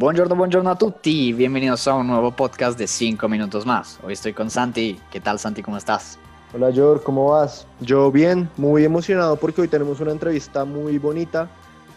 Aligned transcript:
Buongiorno, 0.00 0.34
buongiorno 0.34 0.70
a 0.70 0.76
tutti. 0.76 1.34
Bienvenidos 1.34 1.86
a 1.86 1.92
un 1.92 2.06
nuevo 2.06 2.30
podcast 2.30 2.78
de 2.78 2.86
5 2.86 3.28
minutos 3.28 3.66
más. 3.66 4.00
Hoy 4.02 4.14
estoy 4.14 4.32
con 4.32 4.48
Santi. 4.48 4.98
¿Qué 5.10 5.20
tal, 5.20 5.38
Santi? 5.38 5.62
¿Cómo 5.62 5.76
estás? 5.76 6.18
Hola, 6.54 6.72
George, 6.72 7.04
¿cómo 7.04 7.32
vas? 7.32 7.66
Yo 7.80 8.10
bien, 8.10 8.48
muy 8.56 8.82
emocionado 8.82 9.36
porque 9.36 9.60
hoy 9.60 9.68
tenemos 9.68 10.00
una 10.00 10.12
entrevista 10.12 10.64
muy 10.64 10.96
bonita 10.96 11.50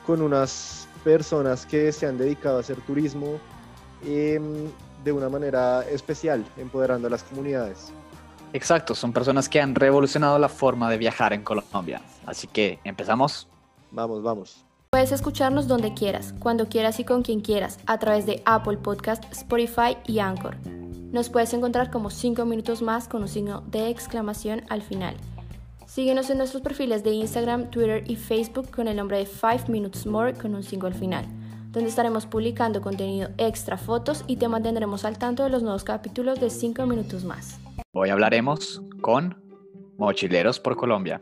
con 0.05 0.21
unas 0.21 0.86
personas 1.05 1.65
que 1.65 1.93
se 1.93 2.05
han 2.05 2.18
dedicado 2.18 2.57
a 2.57 2.59
hacer 2.59 2.75
turismo 2.81 3.39
em, 4.05 4.70
de 5.05 5.11
una 5.13 5.29
manera 5.29 5.85
especial, 5.88 6.43
empoderando 6.57 7.07
a 7.07 7.09
las 7.09 7.23
comunidades. 7.23 7.93
Exacto, 8.51 8.95
son 8.95 9.14
personas 9.14 9.47
que 9.47 9.61
han 9.61 9.75
revolucionado 9.75 10.37
la 10.39 10.50
forma 10.50 10.89
de 10.92 10.97
viajar 10.97 11.31
en 11.31 11.42
Colombia. 11.42 12.01
Así 12.25 12.47
que, 12.47 12.79
¿empezamos? 12.83 13.47
Vamos, 13.92 14.21
vamos. 14.21 14.65
Puedes 14.93 15.11
escucharnos 15.11 15.68
donde 15.68 15.96
quieras, 15.96 16.36
cuando 16.38 16.68
quieras 16.68 17.00
y 17.00 17.04
con 17.04 17.24
quien 17.24 17.42
quieras, 17.42 17.79
a 17.88 17.97
través 17.97 18.28
de 18.28 18.43
Apple 18.46 18.78
Podcast, 18.78 19.24
Spotify 19.32 19.97
y 20.06 20.20
Anchor. 20.20 20.56
Nos 21.11 21.29
puedes 21.29 21.51
encontrar 21.56 21.89
como 21.89 22.11
5 22.11 22.46
minutos 22.46 22.84
más 22.84 23.07
con 23.07 23.24
un 23.24 23.28
signo 23.28 23.61
de 23.61 23.89
exclamación 23.89 24.61
al 24.70 24.84
final. 24.84 25.15
Síguenos 25.87 26.29
en 26.29 26.37
nuestros 26.37 26.61
perfiles 26.61 27.04
de 27.04 27.10
Instagram, 27.10 27.71
Twitter 27.71 28.04
y 28.06 28.18
Facebook 28.18 28.70
con 28.70 28.87
el 28.87 28.98
nombre 28.98 29.18
de 29.18 29.25
5 29.25 29.64
Minutes 29.68 30.06
More 30.06 30.36
con 30.36 30.54
un 30.54 30.61
signo 30.61 30.86
al 30.86 30.93
final, 30.93 31.25
donde 31.71 31.89
estaremos 31.89 32.28
publicando 32.28 32.80
contenido 32.80 33.30
extra, 33.39 33.80
fotos 33.80 34.23
y 34.28 34.36
te 34.36 34.48
mantendremos 34.48 35.06
al 35.06 35.17
tanto 35.17 35.42
de 35.42 35.50
los 35.50 35.64
nuevos 35.64 35.84
capítulos 35.84 36.39
de 36.39 36.52
5 36.52 36.86
minutos 36.86 37.23
más. 37.23 37.59
Hoy 37.94 38.12
hablaremos 38.12 38.84
con 39.02 39.42
Mochileros 39.98 40.60
por 40.60 40.76
Colombia. 40.76 41.20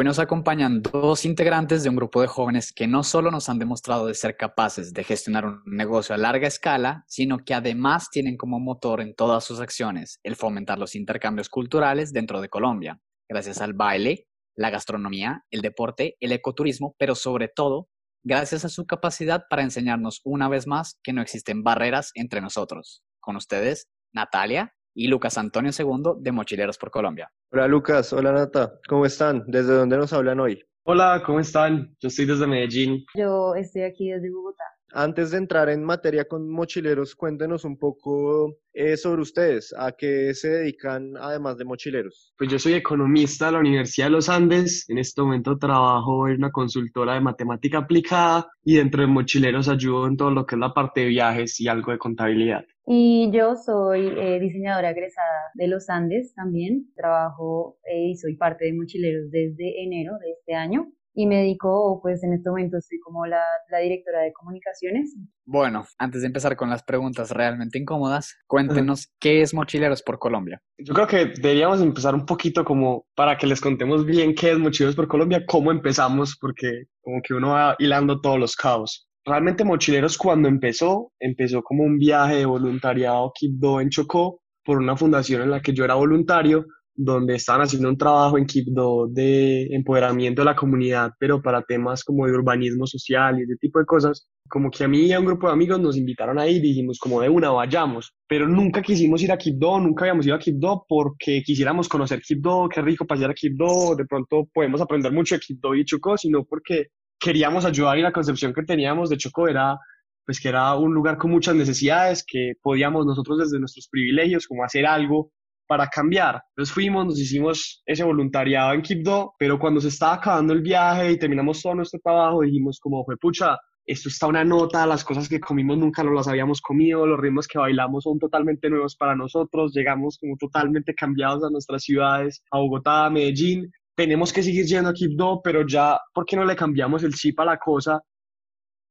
Hoy 0.00 0.06
nos 0.06 0.18
acompañan 0.18 0.80
dos 0.80 1.26
integrantes 1.26 1.82
de 1.82 1.90
un 1.90 1.96
grupo 1.96 2.22
de 2.22 2.26
jóvenes 2.26 2.72
que 2.72 2.86
no 2.86 3.02
solo 3.02 3.30
nos 3.30 3.50
han 3.50 3.58
demostrado 3.58 4.06
de 4.06 4.14
ser 4.14 4.34
capaces 4.34 4.94
de 4.94 5.04
gestionar 5.04 5.44
un 5.44 5.62
negocio 5.66 6.14
a 6.14 6.18
larga 6.18 6.48
escala, 6.48 7.04
sino 7.06 7.44
que 7.44 7.52
además 7.52 8.08
tienen 8.08 8.38
como 8.38 8.58
motor 8.60 9.02
en 9.02 9.14
todas 9.14 9.44
sus 9.44 9.60
acciones 9.60 10.18
el 10.22 10.36
fomentar 10.36 10.78
los 10.78 10.94
intercambios 10.94 11.50
culturales 11.50 12.14
dentro 12.14 12.40
de 12.40 12.48
Colombia, 12.48 12.98
gracias 13.28 13.60
al 13.60 13.74
baile, 13.74 14.26
la 14.56 14.70
gastronomía, 14.70 15.44
el 15.50 15.60
deporte, 15.60 16.16
el 16.20 16.32
ecoturismo, 16.32 16.96
pero 16.98 17.14
sobre 17.14 17.48
todo 17.48 17.90
gracias 18.24 18.64
a 18.64 18.70
su 18.70 18.86
capacidad 18.86 19.42
para 19.50 19.64
enseñarnos 19.64 20.22
una 20.24 20.48
vez 20.48 20.66
más 20.66 20.98
que 21.02 21.12
no 21.12 21.20
existen 21.20 21.62
barreras 21.62 22.10
entre 22.14 22.40
nosotros. 22.40 23.02
Con 23.20 23.36
ustedes, 23.36 23.90
Natalia 24.14 24.72
y 24.94 25.08
Lucas 25.08 25.38
Antonio 25.38 25.70
II 25.76 26.20
de 26.20 26.32
Mochileros 26.32 26.78
por 26.78 26.90
Colombia. 26.90 27.30
Hola 27.52 27.68
Lucas, 27.68 28.12
hola 28.12 28.32
Nata, 28.32 28.78
¿cómo 28.88 29.06
están? 29.06 29.44
¿Desde 29.46 29.74
dónde 29.74 29.96
nos 29.96 30.12
hablan 30.12 30.40
hoy? 30.40 30.62
Hola, 30.84 31.22
¿cómo 31.24 31.40
están? 31.40 31.94
Yo 32.00 32.08
estoy 32.08 32.26
desde 32.26 32.46
Medellín. 32.46 33.04
Yo 33.14 33.54
estoy 33.54 33.82
aquí 33.82 34.10
desde 34.10 34.30
Bogotá. 34.30 34.64
Antes 34.92 35.30
de 35.30 35.38
entrar 35.38 35.68
en 35.68 35.84
materia 35.84 36.24
con 36.24 36.50
mochileros, 36.50 37.14
cuéntenos 37.14 37.64
un 37.64 37.78
poco 37.78 38.56
eh, 38.72 38.96
sobre 38.96 39.22
ustedes, 39.22 39.74
a 39.76 39.92
qué 39.92 40.34
se 40.34 40.48
dedican 40.48 41.16
además 41.16 41.58
de 41.58 41.64
mochileros. 41.64 42.34
Pues 42.36 42.50
yo 42.50 42.58
soy 42.58 42.74
economista 42.74 43.46
de 43.46 43.52
la 43.52 43.58
Universidad 43.58 44.06
de 44.06 44.12
los 44.12 44.28
Andes. 44.28 44.84
En 44.88 44.98
este 44.98 45.22
momento 45.22 45.58
trabajo 45.58 46.28
en 46.28 46.36
una 46.36 46.50
consultora 46.50 47.14
de 47.14 47.20
matemática 47.20 47.78
aplicada 47.78 48.48
y 48.64 48.76
dentro 48.76 49.00
de 49.00 49.06
mochileros 49.06 49.68
ayudo 49.68 50.06
en 50.06 50.16
todo 50.16 50.30
lo 50.30 50.46
que 50.46 50.56
es 50.56 50.60
la 50.60 50.74
parte 50.74 51.00
de 51.00 51.06
viajes 51.06 51.60
y 51.60 51.68
algo 51.68 51.92
de 51.92 51.98
contabilidad. 51.98 52.64
Y 52.86 53.30
yo 53.32 53.54
soy 53.54 54.08
eh, 54.08 54.40
diseñadora 54.40 54.90
egresada 54.90 55.52
de 55.54 55.68
los 55.68 55.88
Andes 55.88 56.34
también. 56.34 56.92
Trabajo 56.96 57.78
eh, 57.84 58.08
y 58.08 58.16
soy 58.16 58.34
parte 58.34 58.64
de 58.64 58.72
Mochileros 58.72 59.30
desde 59.30 59.84
enero 59.84 60.18
de 60.18 60.32
este 60.32 60.54
año. 60.54 60.90
Y 61.12 61.26
me 61.26 61.36
dedico, 61.36 62.00
pues 62.02 62.22
en 62.22 62.32
este 62.32 62.48
momento 62.48 62.78
estoy 62.78 62.98
como 63.00 63.26
la, 63.26 63.42
la 63.70 63.78
directora 63.78 64.20
de 64.22 64.32
comunicaciones. 64.32 65.16
Bueno, 65.44 65.84
antes 65.98 66.20
de 66.20 66.28
empezar 66.28 66.56
con 66.56 66.70
las 66.70 66.84
preguntas 66.84 67.30
realmente 67.32 67.78
incómodas, 67.78 68.36
cuéntenos 68.46 69.12
qué 69.18 69.42
es 69.42 69.52
Mochileros 69.52 70.02
por 70.02 70.18
Colombia. 70.18 70.62
Yo 70.78 70.94
creo 70.94 71.06
que 71.06 71.26
deberíamos 71.40 71.80
empezar 71.82 72.14
un 72.14 72.24
poquito 72.24 72.64
como 72.64 73.06
para 73.16 73.36
que 73.36 73.46
les 73.46 73.60
contemos 73.60 74.06
bien 74.06 74.34
qué 74.34 74.52
es 74.52 74.58
Mochileros 74.58 74.94
por 74.94 75.08
Colombia, 75.08 75.44
cómo 75.46 75.72
empezamos, 75.72 76.36
porque 76.40 76.84
como 77.00 77.20
que 77.22 77.34
uno 77.34 77.50
va 77.50 77.74
hilando 77.78 78.20
todos 78.20 78.38
los 78.38 78.54
cabos. 78.54 79.08
Realmente 79.24 79.64
Mochileros 79.64 80.16
cuando 80.16 80.48
empezó, 80.48 81.12
empezó 81.18 81.62
como 81.62 81.82
un 81.82 81.98
viaje 81.98 82.36
de 82.36 82.46
voluntariado 82.46 83.32
Quibdó 83.34 83.80
en 83.80 83.90
Chocó 83.90 84.40
por 84.64 84.78
una 84.78 84.96
fundación 84.96 85.42
en 85.42 85.50
la 85.50 85.60
que 85.60 85.72
yo 85.72 85.84
era 85.84 85.94
voluntario 85.94 86.64
donde 87.02 87.36
estaban 87.36 87.62
haciendo 87.62 87.88
un 87.88 87.96
trabajo 87.96 88.36
en 88.36 88.44
Quibdó 88.44 89.06
de 89.08 89.66
empoderamiento 89.74 90.42
de 90.42 90.44
la 90.44 90.54
comunidad, 90.54 91.12
pero 91.18 91.40
para 91.40 91.62
temas 91.62 92.04
como 92.04 92.26
de 92.26 92.32
urbanismo 92.32 92.86
social 92.86 93.38
y 93.38 93.44
ese 93.44 93.56
tipo 93.56 93.78
de 93.78 93.86
cosas. 93.86 94.28
Como 94.50 94.70
que 94.70 94.84
a 94.84 94.88
mí 94.88 95.06
y 95.06 95.12
a 95.14 95.20
un 95.20 95.24
grupo 95.24 95.46
de 95.46 95.54
amigos 95.54 95.80
nos 95.80 95.96
invitaron 95.96 96.38
ahí 96.38 96.56
y 96.56 96.60
dijimos 96.60 96.98
como 96.98 97.22
de 97.22 97.30
una, 97.30 97.50
vayamos. 97.50 98.12
Pero 98.28 98.46
nunca 98.46 98.82
quisimos 98.82 99.22
ir 99.22 99.32
a 99.32 99.38
Quibdó, 99.38 99.80
nunca 99.80 100.04
habíamos 100.04 100.26
ido 100.26 100.34
a 100.34 100.38
Quibdó 100.38 100.84
porque 100.86 101.42
quisiéramos 101.42 101.88
conocer 101.88 102.20
Quibdó, 102.20 102.68
qué 102.68 102.82
rico 102.82 103.06
pasear 103.06 103.30
a 103.30 103.34
Quibdó, 103.34 103.96
de 103.96 104.04
pronto 104.04 104.46
podemos 104.52 104.82
aprender 104.82 105.10
mucho 105.10 105.36
de 105.36 105.40
Quibdó 105.40 105.74
y 105.74 105.86
Chocó, 105.86 106.18
sino 106.18 106.44
porque 106.44 106.88
queríamos 107.18 107.64
ayudar 107.64 107.96
y 107.96 108.02
la 108.02 108.12
concepción 108.12 108.52
que 108.52 108.62
teníamos 108.62 109.08
de 109.08 109.16
Chocó 109.16 109.48
era 109.48 109.78
pues 110.26 110.38
que 110.38 110.48
era 110.50 110.74
un 110.74 110.92
lugar 110.92 111.16
con 111.16 111.30
muchas 111.30 111.54
necesidades, 111.54 112.22
que 112.26 112.52
podíamos 112.62 113.06
nosotros 113.06 113.38
desde 113.38 113.58
nuestros 113.58 113.88
privilegios 113.88 114.46
como 114.46 114.64
hacer 114.64 114.84
algo 114.84 115.32
para 115.70 115.86
cambiar. 115.86 116.42
Entonces 116.48 116.74
fuimos, 116.74 117.06
nos 117.06 117.20
hicimos 117.20 117.80
ese 117.86 118.02
voluntariado 118.02 118.72
en 118.72 118.82
Quibdó, 118.82 119.34
pero 119.38 119.56
cuando 119.56 119.80
se 119.80 119.86
estaba 119.86 120.14
acabando 120.14 120.52
el 120.52 120.62
viaje 120.62 121.12
y 121.12 121.16
terminamos 121.16 121.62
todo 121.62 121.76
nuestro 121.76 122.00
trabajo, 122.02 122.40
dijimos 122.40 122.80
como, 122.80 123.04
fue 123.04 123.16
pucha, 123.16 123.56
esto 123.86 124.08
está 124.08 124.26
una 124.26 124.42
nota, 124.42 124.84
las 124.84 125.04
cosas 125.04 125.28
que 125.28 125.38
comimos 125.38 125.78
nunca 125.78 126.02
no 126.02 126.10
las 126.10 126.26
habíamos 126.26 126.60
comido, 126.60 127.06
los 127.06 127.20
ritmos 127.20 127.46
que 127.46 127.60
bailamos 127.60 128.02
son 128.02 128.18
totalmente 128.18 128.68
nuevos 128.68 128.96
para 128.96 129.14
nosotros, 129.14 129.72
llegamos 129.72 130.18
como 130.18 130.36
totalmente 130.36 130.92
cambiados 130.92 131.44
a 131.44 131.50
nuestras 131.50 131.84
ciudades, 131.84 132.42
a 132.50 132.58
Bogotá, 132.58 133.06
a 133.06 133.10
Medellín, 133.10 133.70
tenemos 133.94 134.32
que 134.32 134.42
seguir 134.42 134.66
yendo 134.66 134.90
a 134.90 134.92
Quibdó, 134.92 135.40
pero 135.40 135.64
ya, 135.64 135.96
¿por 136.12 136.24
qué 136.24 136.34
no 136.34 136.44
le 136.44 136.56
cambiamos 136.56 137.04
el 137.04 137.14
chip 137.14 137.38
a 137.38 137.44
la 137.44 137.58
cosa? 137.58 138.00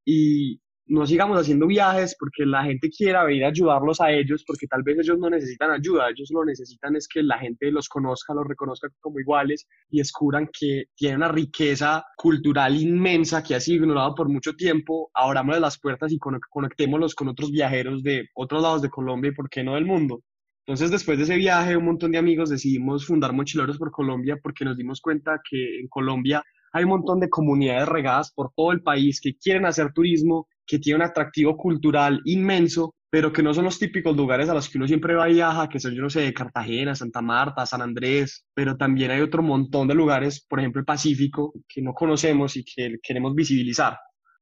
Y 0.06 0.62
no 0.89 1.05
sigamos 1.05 1.39
haciendo 1.39 1.67
viajes 1.67 2.16
porque 2.19 2.45
la 2.45 2.63
gente 2.63 2.89
quiera 2.89 3.23
venir 3.23 3.45
a 3.45 3.50
ayudarlos 3.50 4.01
a 4.01 4.11
ellos, 4.11 4.44
porque 4.45 4.66
tal 4.66 4.81
vez 4.81 4.97
ellos 5.00 5.19
no 5.19 5.29
necesitan 5.29 5.69
ayuda, 5.72 6.09
ellos 6.09 6.29
lo 6.31 6.44
necesitan 6.44 6.95
es 6.95 7.07
que 7.07 7.22
la 7.22 7.38
gente 7.38 7.72
los 7.72 7.88
conozca, 7.88 8.33
los 8.33 8.47
reconozca 8.47 8.89
como 9.00 9.19
iguales 9.19 9.67
y 9.91 10.00
descubran 10.00 10.50
que 10.51 10.85
tienen 10.95 11.17
una 11.17 11.27
riqueza 11.27 12.03
cultural 12.17 12.75
inmensa 12.75 13.44
que 13.44 13.53
ha 13.53 13.59
sido 13.59 13.83
ignorada 13.83 14.16
por 14.16 14.29
mucho 14.29 14.55
tiempo. 14.55 15.11
Abramos 15.13 15.59
las 15.59 15.79
puertas 15.79 16.11
y 16.11 16.17
conectémoslos 16.17 17.13
con 17.13 17.27
otros 17.27 17.51
viajeros 17.51 18.01
de 18.01 18.27
otros 18.33 18.63
lados 18.63 18.81
de 18.81 18.89
Colombia 18.89 19.29
y, 19.29 19.35
¿por 19.35 19.50
qué 19.50 19.63
no, 19.63 19.75
del 19.75 19.85
mundo? 19.85 20.23
Entonces, 20.66 20.91
después 20.91 21.17
de 21.17 21.23
ese 21.23 21.35
viaje, 21.35 21.77
un 21.77 21.85
montón 21.85 22.11
de 22.11 22.17
amigos 22.17 22.50
decidimos 22.50 23.06
fundar 23.06 23.33
Mochileros 23.33 23.77
por 23.77 23.91
Colombia 23.91 24.38
porque 24.41 24.66
nos 24.66 24.77
dimos 24.77 25.01
cuenta 25.01 25.39
que 25.47 25.79
en 25.79 25.88
Colombia 25.88 26.44
hay 26.72 26.84
un 26.84 26.91
montón 26.91 27.19
de 27.19 27.30
comunidades 27.30 27.88
regadas 27.88 28.31
por 28.34 28.52
todo 28.56 28.71
el 28.71 28.81
país 28.81 29.19
que 29.21 29.36
quieren 29.36 29.66
hacer 29.66 29.94
turismo, 29.94 30.48
que 30.66 30.80
tiene 30.80 30.98
un 30.98 31.04
atractivo 31.04 31.57
cultural 31.57 32.21
inmenso, 32.25 32.95
pero 33.10 33.33
que 33.33 33.42
no 33.42 33.54
son 33.54 33.66
los 33.66 33.80
típicos 33.80 34.16
lugares 34.16 34.50
a 34.50 34.54
los 34.54 34.69
que 34.69 34.77
uno 34.77 34.88
siempre 34.88 35.16
va 35.16 35.30
y 35.30 35.33
viaja, 35.33 35.68
que 35.68 35.80
son, 35.80 35.94
yo 35.95 36.01
no 36.01 36.10
sé, 36.10 36.31
Cartagena, 36.33 36.94
Santa 36.94 37.21
Marta, 37.21 37.66
San 37.66 37.81
Andrés, 37.81 38.45
pero 38.54 38.77
también 38.77 39.12
hay 39.12 39.21
otro 39.21 39.42
montón 39.42 39.88
de 39.88 39.95
lugares, 39.95 40.45
por 40.48 40.60
ejemplo 40.60 40.80
el 40.80 40.86
Pacífico, 40.86 41.54
que 41.68 41.81
no 41.81 41.94
conocemos 41.94 42.56
y 42.56 42.63
que 42.63 42.98
queremos 43.01 43.33
visibilizar. 43.33 43.98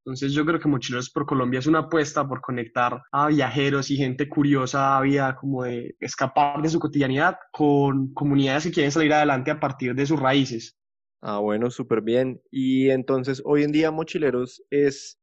Entonces 0.07 0.31
yo 0.31 0.45
creo 0.45 0.57
que 0.57 0.69
Mochileros 0.69 1.09
por 1.09 1.25
Colombia 1.25 1.59
es 1.59 1.67
una 1.67 1.79
apuesta 1.79 2.25
por 2.25 2.39
conectar 2.39 3.01
a 3.11 3.27
viajeros 3.27 3.91
y 3.91 3.97
gente 3.97 4.29
curiosa, 4.29 5.01
vida 5.01 5.35
como 5.35 5.63
de 5.63 5.95
escapar 5.99 6.61
de 6.61 6.69
su 6.69 6.79
cotidianidad 6.79 7.35
con 7.51 8.13
comunidades 8.13 8.63
que 8.63 8.71
quieren 8.71 8.91
salir 8.93 9.13
adelante 9.13 9.51
a 9.51 9.59
partir 9.59 9.93
de 9.95 10.05
sus 10.05 10.17
raíces. 10.17 10.77
Ah, 11.21 11.39
bueno, 11.39 11.71
súper 11.71 12.01
bien. 12.01 12.41
Y 12.51 12.89
entonces 12.89 13.41
hoy 13.43 13.63
en 13.63 13.71
día 13.71 13.91
Mochileros 13.91 14.63
es 14.69 15.19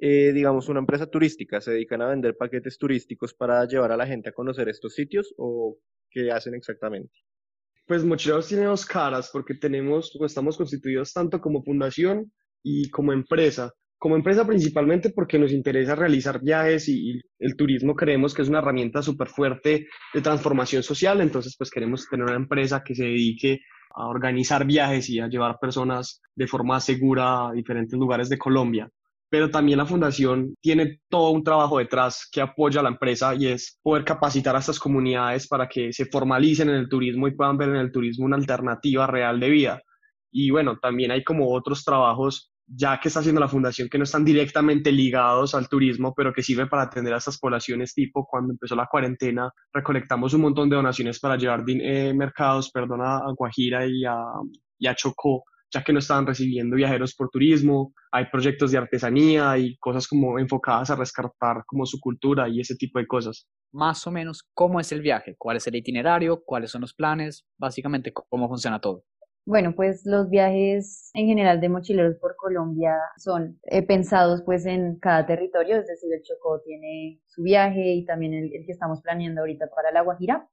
eh, 0.00 0.32
digamos, 0.32 0.68
una 0.68 0.78
empresa 0.78 1.06
turística? 1.06 1.60
¿Se 1.60 1.72
dedican 1.72 2.00
a 2.02 2.08
vender 2.08 2.36
paquetes 2.36 2.78
turísticos 2.78 3.34
para 3.34 3.66
llevar 3.66 3.90
a 3.90 3.96
la 3.96 4.06
gente 4.06 4.28
a 4.28 4.32
conocer 4.32 4.68
estos 4.68 4.94
sitios 4.94 5.34
o 5.36 5.76
qué 6.10 6.30
hacen 6.30 6.54
exactamente? 6.54 7.12
Pues 7.84 8.04
Mochileros 8.04 8.46
tiene 8.46 8.64
dos 8.64 8.86
caras 8.86 9.30
porque 9.32 9.54
tenemos, 9.54 10.16
estamos 10.24 10.56
constituidos 10.56 11.12
tanto 11.12 11.40
como 11.40 11.64
fundación 11.64 12.32
y 12.62 12.88
como 12.90 13.12
empresa. 13.12 13.72
Como 13.98 14.14
empresa 14.14 14.46
principalmente 14.46 15.10
porque 15.10 15.40
nos 15.40 15.50
interesa 15.50 15.96
realizar 15.96 16.40
viajes 16.40 16.88
y, 16.88 17.14
y 17.16 17.20
el 17.40 17.56
turismo 17.56 17.96
creemos 17.96 18.32
que 18.32 18.42
es 18.42 18.48
una 18.48 18.60
herramienta 18.60 19.02
súper 19.02 19.26
fuerte 19.26 19.88
de 20.14 20.20
transformación 20.20 20.84
social, 20.84 21.20
entonces 21.20 21.56
pues 21.58 21.70
queremos 21.70 22.06
tener 22.08 22.26
una 22.26 22.36
empresa 22.36 22.84
que 22.84 22.94
se 22.94 23.02
dedique 23.02 23.58
a 23.98 24.06
organizar 24.06 24.64
viajes 24.64 25.10
y 25.10 25.20
a 25.20 25.28
llevar 25.28 25.58
personas 25.60 26.22
de 26.34 26.46
forma 26.46 26.80
segura 26.80 27.48
a 27.48 27.52
diferentes 27.52 27.98
lugares 27.98 28.28
de 28.28 28.38
Colombia 28.38 28.88
pero 29.30 29.50
también 29.50 29.78
la 29.78 29.86
fundación 29.86 30.54
tiene 30.60 31.00
todo 31.08 31.30
un 31.30 31.44
trabajo 31.44 31.78
detrás 31.78 32.26
que 32.30 32.40
apoya 32.40 32.80
a 32.80 32.82
la 32.82 32.88
empresa 32.88 33.34
y 33.34 33.46
es 33.46 33.78
poder 33.82 34.04
capacitar 34.04 34.56
a 34.56 34.60
estas 34.60 34.78
comunidades 34.78 35.46
para 35.46 35.68
que 35.68 35.92
se 35.92 36.06
formalicen 36.06 36.70
en 36.70 36.76
el 36.76 36.88
turismo 36.88 37.28
y 37.28 37.34
puedan 37.34 37.58
ver 37.58 37.68
en 37.70 37.76
el 37.76 37.92
turismo 37.92 38.24
una 38.24 38.36
alternativa 38.36 39.06
real 39.06 39.38
de 39.38 39.50
vida. 39.50 39.82
Y 40.32 40.50
bueno, 40.50 40.78
también 40.80 41.10
hay 41.10 41.24
como 41.24 41.52
otros 41.52 41.84
trabajos 41.84 42.50
ya 42.68 43.00
que 43.00 43.08
está 43.08 43.20
haciendo 43.20 43.40
la 43.40 43.48
fundación 43.48 43.88
que 43.88 43.98
no 43.98 44.04
están 44.04 44.24
directamente 44.24 44.92
ligados 44.92 45.54
al 45.54 45.68
turismo, 45.68 46.12
pero 46.14 46.32
que 46.32 46.42
sirven 46.42 46.68
para 46.68 46.82
atender 46.82 47.14
a 47.14 47.18
estas 47.18 47.38
poblaciones 47.38 47.94
tipo 47.94 48.26
cuando 48.26 48.52
empezó 48.52 48.76
la 48.76 48.86
cuarentena, 48.86 49.50
recolectamos 49.72 50.34
un 50.34 50.42
montón 50.42 50.68
de 50.68 50.76
donaciones 50.76 51.18
para 51.18 51.36
llevar 51.36 51.64
eh, 51.66 52.12
mercados, 52.14 52.70
perdón, 52.70 53.00
a 53.02 53.22
Guajira 53.36 53.86
y 53.86 54.04
a, 54.04 54.16
y 54.78 54.86
a 54.86 54.94
Chocó 54.94 55.44
ya 55.72 55.82
que 55.82 55.92
no 55.92 55.98
estaban 55.98 56.26
recibiendo 56.26 56.76
viajeros 56.76 57.14
por 57.14 57.28
turismo, 57.30 57.92
hay 58.10 58.26
proyectos 58.30 58.70
de 58.70 58.78
artesanía 58.78 59.58
y 59.58 59.76
cosas 59.78 60.06
como 60.06 60.38
enfocadas 60.38 60.90
a 60.90 60.96
rescatar 60.96 61.62
como 61.66 61.84
su 61.84 62.00
cultura 62.00 62.48
y 62.48 62.60
ese 62.60 62.76
tipo 62.76 62.98
de 62.98 63.06
cosas. 63.06 63.46
Más 63.72 64.06
o 64.06 64.10
menos, 64.10 64.48
¿cómo 64.54 64.80
es 64.80 64.92
el 64.92 65.02
viaje? 65.02 65.34
¿Cuál 65.36 65.58
es 65.58 65.66
el 65.66 65.76
itinerario? 65.76 66.42
¿Cuáles 66.44 66.70
son 66.70 66.80
los 66.80 66.94
planes? 66.94 67.44
Básicamente, 67.58 68.12
¿cómo 68.12 68.48
funciona 68.48 68.80
todo? 68.80 69.04
Bueno, 69.48 69.74
pues 69.74 70.04
los 70.04 70.28
viajes 70.28 71.10
en 71.14 71.26
general 71.26 71.58
de 71.58 71.70
mochileros 71.70 72.16
por 72.16 72.36
Colombia 72.36 72.98
son 73.16 73.58
eh, 73.62 73.82
pensados 73.82 74.42
pues 74.42 74.66
en 74.66 74.98
cada 74.98 75.24
territorio, 75.24 75.76
es 75.76 75.86
decir, 75.86 76.12
el 76.12 76.20
Chocó 76.20 76.60
tiene 76.60 77.22
su 77.24 77.42
viaje 77.44 77.94
y 77.94 78.04
también 78.04 78.34
el, 78.34 78.54
el 78.54 78.66
que 78.66 78.72
estamos 78.72 79.00
planeando 79.00 79.40
ahorita 79.40 79.70
para 79.74 79.90
La 79.90 80.02
Guajira. 80.02 80.46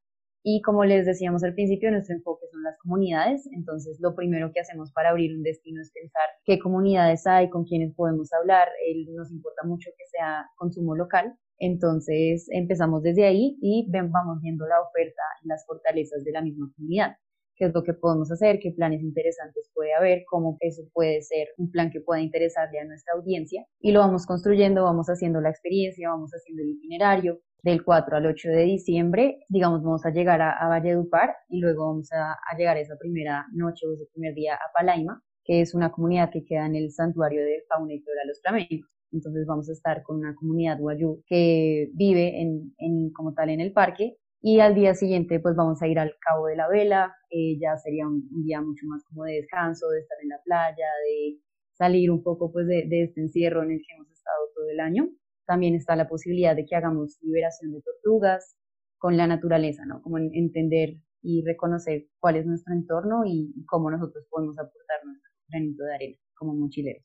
Y 0.44 0.62
como 0.62 0.86
les 0.86 1.06
decíamos 1.06 1.44
al 1.44 1.54
principio, 1.56 1.92
nuestro 1.92 2.16
enfoque 2.16 2.46
son 2.50 2.64
las 2.64 2.78
comunidades. 2.78 3.50
Entonces, 3.52 3.98
lo 4.00 4.16
primero 4.16 4.52
que 4.54 4.62
hacemos 4.62 4.94
para 4.94 5.10
abrir 5.10 5.36
un 5.36 5.44
destino 5.44 5.82
es 5.82 5.92
pensar 5.92 6.24
qué 6.46 6.58
comunidades 6.58 7.28
hay, 7.28 7.50
con 7.50 7.66
quiénes 7.66 7.94
podemos 7.96 8.32
hablar. 8.32 8.70
nos 9.14 9.30
importa 9.30 9.64
mucho 9.68 9.90
que 9.98 10.06
sea 10.06 10.48
consumo 10.56 10.96
local. 10.96 11.36
Entonces, 11.58 12.48
empezamos 12.50 13.04
desde 13.04 13.26
ahí 13.26 13.58
y 13.62 13.90
vamos 13.92 14.40
viendo 14.42 14.66
la 14.68 14.80
oferta 14.80 15.22
y 15.44 15.50
las 15.50 15.66
fortalezas 15.66 16.24
de 16.24 16.32
la 16.32 16.42
misma 16.42 16.72
comunidad 16.78 17.18
qué 17.56 17.66
es 17.66 17.74
lo 17.74 17.84
que 17.84 17.94
podemos 17.94 18.32
hacer, 18.32 18.60
qué 18.60 18.72
planes 18.72 19.02
interesantes 19.02 19.70
puede 19.74 19.94
haber, 19.94 20.24
cómo 20.30 20.58
eso 20.60 20.84
puede 20.94 21.22
ser 21.22 21.50
un 21.58 21.72
plan 21.72 21.90
que 21.90 22.02
pueda 22.02 22.22
interesarle 22.22 22.80
a 22.80 22.86
nuestra 22.86 23.14
audiencia. 23.16 23.66
Y 23.80 23.92
lo 23.92 24.00
vamos 24.02 24.26
construyendo, 24.26 24.84
vamos 24.84 25.08
haciendo 25.08 25.42
la 25.42 25.50
experiencia, 25.50 26.10
vamos 26.10 26.32
haciendo 26.32 26.64
el 26.64 26.70
itinerario, 26.70 27.42
del 27.66 27.84
4 27.84 28.18
al 28.18 28.28
8 28.28 28.50
de 28.50 28.62
diciembre, 28.62 29.40
digamos, 29.50 29.82
vamos 29.82 30.06
a 30.06 30.12
llegar 30.12 30.40
a, 30.40 30.52
a 30.52 30.70
Valledupar 30.70 31.36
y 31.50 31.60
luego 31.60 31.88
vamos 31.88 32.12
a, 32.12 32.36
llegar 32.56 32.78
esa 32.78 32.96
primera 32.96 33.48
noche 33.54 33.88
o 33.88 33.94
ese 33.94 34.06
primer 34.14 34.36
día 34.36 34.54
a 34.54 34.72
Palaima, 34.72 35.24
que 35.44 35.62
es 35.62 35.74
una 35.74 35.92
comunidad 35.92 36.30
que 36.32 36.46
queda 36.46 36.68
en 36.68 36.76
el 36.76 36.92
santuario 36.92 37.44
de 37.44 37.64
fauna 37.68 37.96
y 37.96 38.02
flora 38.02 38.22
los 38.28 38.40
flamencos. 38.40 38.88
Entonces 39.12 39.48
vamos 39.48 39.68
a 39.68 39.74
estar 39.74 40.04
con 40.04 40.18
una 40.18 40.36
comunidad 40.36 40.78
guayú 40.80 41.24
que 41.26 41.90
vive 41.94 42.40
en, 42.40 42.76
en, 42.78 43.12
como 43.12 43.34
tal 43.34 43.50
en 43.50 43.62
el 43.62 43.74
parque 43.74 44.18
y 44.48 44.60
al 44.60 44.76
día 44.76 44.94
siguiente 44.94 45.40
pues 45.40 45.56
vamos 45.56 45.82
a 45.82 45.88
ir 45.88 45.98
al 45.98 46.14
Cabo 46.22 46.46
de 46.46 46.56
la 46.56 46.68
Vela, 46.68 47.16
eh, 47.32 47.58
ya 47.60 47.78
sería 47.78 48.06
un, 48.08 48.30
día 48.44 48.62
mucho 48.62 48.86
más 48.86 49.04
como 49.06 49.24
de 49.24 49.38
descanso, 49.38 49.90
de 49.90 50.02
estar 50.02 50.20
en 50.22 50.30
la 50.30 50.40
playa, 50.46 50.86
de 51.04 51.40
salir 51.74 52.12
un 52.12 52.22
poco 52.22 52.52
pues 52.52 52.68
de, 52.68 52.86
de 52.88 53.06
este 53.06 53.22
encierro 53.22 53.64
en 53.64 53.72
el 53.72 53.80
que 53.80 53.96
hemos 53.96 54.08
estado 54.12 54.38
todo 54.54 54.70
el 54.70 54.80
año. 54.80 55.10
También 55.48 55.74
está 55.74 55.96
la 55.96 56.08
posibilidad 56.08 56.56
de 56.56 56.68
que 56.68 56.76
hagamos 56.76 57.18
liberación 57.24 57.72
de 57.72 57.82
tortugas 57.82 58.56
con 59.00 59.18
la 59.18 59.26
naturaleza, 59.26 59.84
¿no? 59.88 60.04
Como 60.04 60.20
entender 60.20 60.98
y 61.24 61.44
reconocer 61.44 62.06
cuál 62.20 62.36
es 62.36 62.46
nuestro 62.46 62.76
entorno 62.76 63.24
y 63.26 63.52
cómo 63.66 63.90
nosotros 63.90 64.28
podemos 64.30 64.60
aportar 64.60 65.04
nuestro 65.06 65.32
granito 65.48 65.84
de 65.86 65.96
arena 65.96 66.18
como 66.36 66.54
mochileros. 66.54 67.04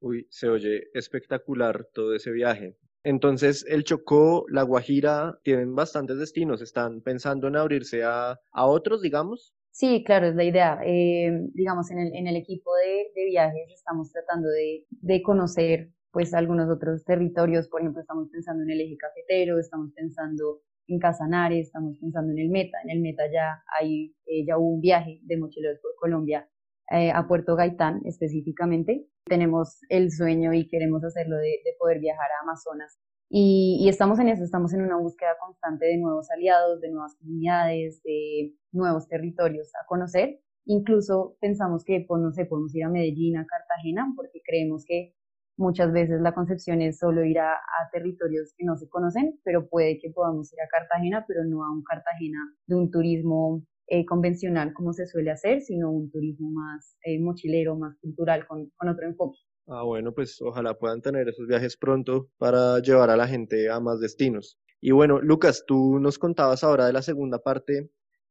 Uy, 0.00 0.26
se 0.28 0.50
oye 0.50 0.90
espectacular 0.92 1.88
todo 1.94 2.14
ese 2.14 2.30
viaje. 2.30 2.76
Entonces, 3.08 3.64
el 3.66 3.84
Chocó, 3.84 4.44
la 4.50 4.64
Guajira, 4.64 5.38
tienen 5.42 5.74
bastantes 5.74 6.18
destinos. 6.18 6.60
¿Están 6.60 7.00
pensando 7.00 7.48
en 7.48 7.56
abrirse 7.56 8.04
a, 8.04 8.38
a 8.52 8.66
otros, 8.66 9.00
digamos? 9.00 9.54
Sí, 9.70 10.04
claro, 10.04 10.26
es 10.26 10.34
la 10.34 10.44
idea. 10.44 10.78
Eh, 10.84 11.30
digamos, 11.54 11.90
en 11.90 12.00
el, 12.00 12.14
en 12.14 12.26
el 12.26 12.36
equipo 12.36 12.70
de, 12.76 13.10
de, 13.14 13.24
viajes 13.24 13.70
estamos 13.72 14.12
tratando 14.12 14.50
de, 14.50 14.84
de 14.90 15.22
conocer 15.22 15.88
pues 16.10 16.34
algunos 16.34 16.68
otros 16.68 17.02
territorios, 17.04 17.68
por 17.68 17.80
ejemplo, 17.80 18.02
estamos 18.02 18.28
pensando 18.30 18.62
en 18.64 18.70
el 18.72 18.80
eje 18.82 18.98
cafetero, 18.98 19.58
estamos 19.58 19.90
pensando 19.94 20.60
en 20.86 20.98
Casanare, 20.98 21.60
estamos 21.60 21.96
pensando 21.98 22.30
en 22.32 22.40
el 22.40 22.50
Meta. 22.50 22.76
En 22.84 22.90
el 22.90 23.00
Meta 23.00 23.22
ya 23.32 23.62
hay, 23.80 24.14
eh, 24.26 24.44
ya 24.46 24.58
hubo 24.58 24.68
un 24.68 24.80
viaje 24.82 25.20
de 25.22 25.38
mochileros 25.38 25.78
por 25.80 25.94
Colombia 25.96 26.46
eh, 26.90 27.10
a 27.10 27.26
Puerto 27.26 27.56
Gaitán 27.56 28.00
específicamente. 28.04 29.06
Tenemos 29.26 29.80
el 29.88 30.10
sueño 30.10 30.52
y 30.52 30.68
queremos 30.68 31.04
hacerlo 31.04 31.36
de, 31.36 31.60
poder 31.78 32.00
viajar 32.00 32.28
a 32.30 32.42
Amazonas. 32.42 32.98
Y, 33.30 33.86
estamos 33.88 34.18
en 34.20 34.28
eso, 34.28 34.42
estamos 34.42 34.72
en 34.72 34.82
una 34.82 34.96
búsqueda 34.96 35.36
constante 35.38 35.86
de 35.86 35.98
nuevos 35.98 36.30
aliados, 36.30 36.80
de 36.80 36.90
nuevas 36.90 37.14
comunidades, 37.16 38.02
de 38.02 38.54
nuevos 38.72 39.06
territorios 39.06 39.70
a 39.74 39.86
conocer. 39.86 40.40
Incluso 40.64 41.36
pensamos 41.40 41.84
que, 41.84 42.04
pues, 42.08 42.22
no 42.22 42.32
sé, 42.32 42.46
podemos 42.46 42.74
ir 42.74 42.84
a 42.84 42.88
Medellín, 42.88 43.36
a 43.36 43.46
Cartagena, 43.46 44.12
porque 44.16 44.40
creemos 44.44 44.84
que 44.86 45.14
Muchas 45.58 45.92
veces 45.92 46.20
la 46.20 46.34
concepción 46.34 46.80
es 46.82 46.98
solo 47.00 47.24
ir 47.24 47.40
a, 47.40 47.56
territorios 47.90 48.54
que 48.56 48.64
no 48.64 48.76
se 48.76 48.88
conocen, 48.88 49.40
pero 49.42 49.68
puede 49.68 49.98
que 49.98 50.08
podamos 50.08 50.52
ir 50.52 50.60
a 50.60 50.68
Cartagena, 50.68 51.24
pero 51.26 51.42
no 51.44 51.64
a 51.64 51.72
un 51.72 51.82
Cartagena 51.82 52.38
de 52.68 52.76
un 52.76 52.92
turismo 52.92 53.64
eh, 53.88 54.04
convencional 54.04 54.72
como 54.74 54.92
se 54.92 55.06
suele 55.06 55.30
hacer, 55.30 55.60
sino 55.60 55.90
un 55.90 56.10
turismo 56.10 56.50
más 56.50 56.96
eh, 57.04 57.18
mochilero, 57.18 57.76
más 57.76 57.96
cultural, 58.00 58.46
con, 58.46 58.70
con 58.76 58.88
otro 58.88 59.06
enfoque. 59.06 59.38
Ah, 59.66 59.82
bueno, 59.82 60.12
pues 60.12 60.40
ojalá 60.40 60.74
puedan 60.74 61.02
tener 61.02 61.28
esos 61.28 61.46
viajes 61.46 61.76
pronto 61.76 62.30
para 62.38 62.80
llevar 62.80 63.10
a 63.10 63.16
la 63.16 63.26
gente 63.26 63.70
a 63.70 63.80
más 63.80 64.00
destinos. 64.00 64.58
Y 64.80 64.92
bueno, 64.92 65.20
Lucas, 65.20 65.64
tú 65.66 65.98
nos 65.98 66.18
contabas 66.18 66.64
ahora 66.64 66.86
de 66.86 66.92
la 66.92 67.02
segunda 67.02 67.38
parte 67.38 67.90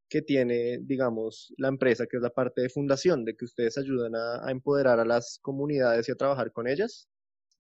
que 0.10 0.22
tiene, 0.22 0.80
digamos, 0.82 1.54
la 1.58 1.68
empresa, 1.68 2.06
que 2.10 2.18
es 2.18 2.24
la 2.24 2.30
parte 2.30 2.62
de 2.62 2.70
fundación, 2.70 3.26
de 3.26 3.36
que 3.36 3.46
ustedes 3.46 3.78
ayudan 3.78 4.16
a, 4.16 4.48
a 4.48 4.52
empoderar 4.52 5.00
a 5.00 5.06
las 5.06 5.40
comunidades 5.42 6.08
y 6.08 6.12
a 6.14 6.16
trabajar 6.16 6.52
con 6.52 6.68
ellas 6.68 7.10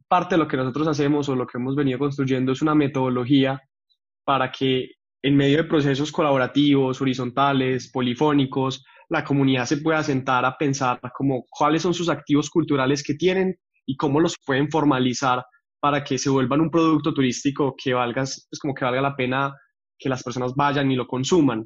parte 0.07 0.35
de 0.35 0.39
lo 0.39 0.47
que 0.47 0.57
nosotros 0.57 0.87
hacemos 0.87 1.27
o 1.29 1.35
lo 1.35 1.45
que 1.45 1.57
hemos 1.57 1.75
venido 1.75 1.99
construyendo 1.99 2.51
es 2.51 2.61
una 2.61 2.75
metodología 2.75 3.61
para 4.23 4.51
que 4.51 4.91
en 5.21 5.35
medio 5.35 5.57
de 5.57 5.63
procesos 5.65 6.11
colaborativos, 6.11 7.01
horizontales, 7.01 7.89
polifónicos, 7.91 8.83
la 9.09 9.23
comunidad 9.23 9.65
se 9.65 9.77
pueda 9.77 10.03
sentar 10.03 10.45
a 10.45 10.57
pensar 10.57 10.99
como 11.13 11.45
cuáles 11.49 11.81
son 11.81 11.93
sus 11.93 12.09
activos 12.09 12.49
culturales 12.49 13.03
que 13.03 13.15
tienen 13.15 13.55
y 13.85 13.95
cómo 13.95 14.19
los 14.19 14.35
pueden 14.45 14.69
formalizar 14.69 15.43
para 15.79 16.03
que 16.03 16.17
se 16.17 16.29
vuelvan 16.29 16.61
un 16.61 16.71
producto 16.71 17.13
turístico 17.13 17.75
que 17.81 17.93
valga, 17.93 18.23
es 18.23 18.47
como 18.59 18.73
que 18.73 18.85
valga 18.85 19.01
la 19.01 19.15
pena 19.15 19.53
que 19.97 20.09
las 20.09 20.23
personas 20.23 20.53
vayan 20.55 20.91
y 20.91 20.95
lo 20.95 21.07
consuman. 21.07 21.65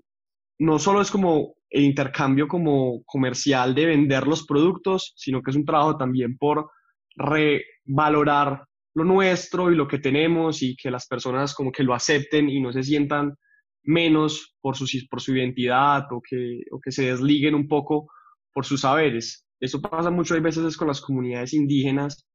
No 0.60 0.78
solo 0.80 1.02
es 1.02 1.10
como 1.10 1.56
el 1.70 1.84
intercambio 1.84 2.48
como 2.48 3.04
comercial 3.06 3.74
de 3.74 3.86
vender 3.88 4.28
los 4.28 4.46
productos, 4.46 5.14
sino 5.16 5.42
que 5.42 5.52
es 5.52 5.58
un 5.58 5.66
trabajo 5.66 5.98
también 5.98 6.38
por 6.38 6.70
revalorar 7.16 8.66
lo 8.94 9.04
nuestro 9.04 9.72
y 9.72 9.76
lo 9.76 9.88
que 9.88 10.00
tenemos 10.00 10.62
y 10.62 10.76
que 10.76 10.92
las 10.92 11.08
personas 11.08 11.54
como 11.54 11.72
que 11.72 11.84
lo 11.84 11.94
acepten 11.94 12.50
y 12.50 12.60
no 12.60 12.74
se 12.74 12.84
sientan 12.84 13.36
menos 13.84 14.56
por 14.62 14.76
su, 14.76 14.86
por 15.10 15.22
su 15.22 15.36
identidad 15.36 16.06
o 16.12 16.22
que, 16.22 16.62
o 16.72 16.80
que 16.80 16.92
se 16.92 17.06
desliguen 17.06 17.56
un 17.56 17.68
poco 17.68 18.08
por 18.54 18.66
sus 18.66 18.82
saberes. 18.82 19.46
Eso 19.60 19.82
pasa 19.82 20.10
mucho 20.10 20.36
hay 20.36 20.42
veces 20.42 20.76
con 20.76 20.88
las 20.88 21.02
comunidades 21.02 21.54
indígenas. 21.54 22.28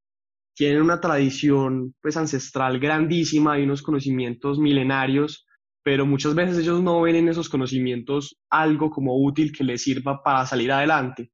Tienen 0.55 0.81
una 0.81 0.99
tradición 0.99 1.93
pues 2.01 2.17
ancestral 2.17 2.79
grandísima 2.79 3.59
y 3.59 3.63
unos 3.63 3.81
conocimientos 3.81 4.59
milenarios, 4.59 5.45
pero 5.83 6.05
muchas 6.05 6.33
veces 6.33 6.57
ellos 6.57 6.81
no 6.81 7.01
ven 7.01 7.15
en 7.15 7.29
esos 7.29 7.49
conocimientos 7.49 8.39
algo 8.49 8.89
como 8.89 9.23
útil 9.23 9.51
que 9.51 9.63
les 9.63 9.83
sirva 9.83 10.23
para 10.23 10.45
salir 10.45 10.71
adelante. 10.71 11.31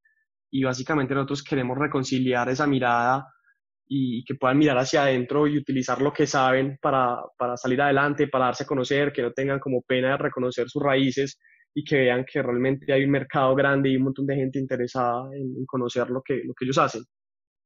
Y 0.51 0.63
básicamente 0.63 1.15
nosotros 1.15 1.44
queremos 1.44 1.77
reconciliar 1.77 2.50
esa 2.50 2.68
mirada 2.68 3.25
y 3.95 4.23
que 4.23 4.33
puedan 4.33 4.57
mirar 4.57 4.77
hacia 4.79 5.03
adentro 5.03 5.45
y 5.45 5.55
utilizar 5.55 6.01
lo 6.01 6.12
que 6.12 6.25
saben 6.25 6.79
para, 6.81 7.21
para, 7.38 7.55
salir 7.55 7.79
adelante, 7.79 8.27
para 8.27 8.45
darse 8.45 8.63
a 8.63 8.67
conocer, 8.67 9.13
que 9.13 9.21
no 9.21 9.31
tengan 9.31 9.59
como 9.59 9.83
pena 9.83 10.12
de 10.12 10.17
reconocer 10.17 10.67
sus 10.67 10.81
raíces 10.81 11.39
y 11.75 11.83
que 11.83 11.97
vean 11.97 12.25
que 12.25 12.41
realmente 12.41 12.91
hay 12.91 13.03
un 13.03 13.12
mercado 13.12 13.53
grande 13.53 13.89
y 13.89 13.97
un 13.97 14.05
montón 14.05 14.25
de 14.25 14.35
gente 14.35 14.57
interesada 14.57 15.29
en, 15.35 15.63
conocer 15.67 16.09
lo 16.09 16.23
que, 16.23 16.41
lo 16.43 16.55
que 16.55 16.65
ellos 16.65 16.79
hacen. 16.79 17.03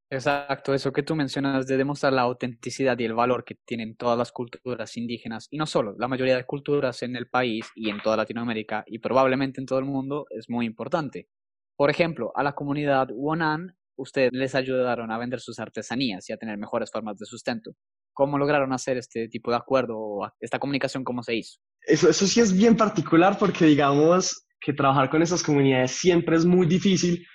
Exacto, 0.09 0.73
eso 0.73 0.91
que 0.91 1.03
tú 1.03 1.15
mencionas 1.15 1.65
de 1.65 1.77
demostrar 1.77 2.11
la 2.11 2.23
autenticidad 2.23 2.99
y 2.99 3.05
el 3.05 3.13
valor 3.13 3.45
que 3.45 3.55
tienen 3.65 3.95
todas 3.95 4.17
las 4.17 4.33
culturas 4.33 4.97
indígenas, 4.97 5.47
y 5.49 5.57
no 5.57 5.65
solo, 5.65 5.95
la 5.97 6.09
mayoría 6.09 6.35
de 6.35 6.45
culturas 6.45 7.03
en 7.03 7.15
el 7.15 7.27
país 7.27 7.69
y 7.73 7.89
en 7.89 8.01
toda 8.01 8.17
Latinoamérica 8.17 8.83
y 8.85 8.99
probablemente 8.99 9.61
en 9.61 9.65
todo 9.65 9.79
el 9.79 9.85
mundo, 9.85 10.25
es 10.29 10.49
muy 10.49 10.65
importante. 10.65 11.29
Por 11.77 11.89
ejemplo, 11.89 12.33
a 12.35 12.43
la 12.43 12.53
comunidad 12.53 13.09
Wonan 13.13 13.77
ustedes 13.97 14.31
les 14.33 14.55
ayudaron 14.55 15.11
a 15.11 15.17
vender 15.17 15.39
sus 15.39 15.59
artesanías 15.59 16.29
y 16.29 16.33
a 16.33 16.37
tener 16.37 16.57
mejores 16.57 16.91
formas 16.91 17.17
de 17.17 17.25
sustento. 17.25 17.71
¿Cómo 18.13 18.37
lograron 18.37 18.73
hacer 18.73 18.97
este 18.97 19.27
tipo 19.27 19.51
de 19.51 19.57
acuerdo 19.57 19.97
o 19.97 20.31
esta 20.39 20.59
comunicación 20.59 21.03
cómo 21.03 21.21
se 21.23 21.35
hizo? 21.35 21.59
Eso, 21.81 22.09
eso 22.09 22.25
sí 22.25 22.39
es 22.39 22.55
bien 22.55 22.75
particular 22.75 23.37
porque, 23.37 23.65
digamos, 23.65 24.47
que 24.59 24.73
trabajar 24.73 25.09
con 25.09 25.21
esas 25.21 25.43
comunidades 25.43 25.91
siempre 25.91 26.35
es 26.35 26.45
muy 26.45 26.65
difícil 26.65 27.25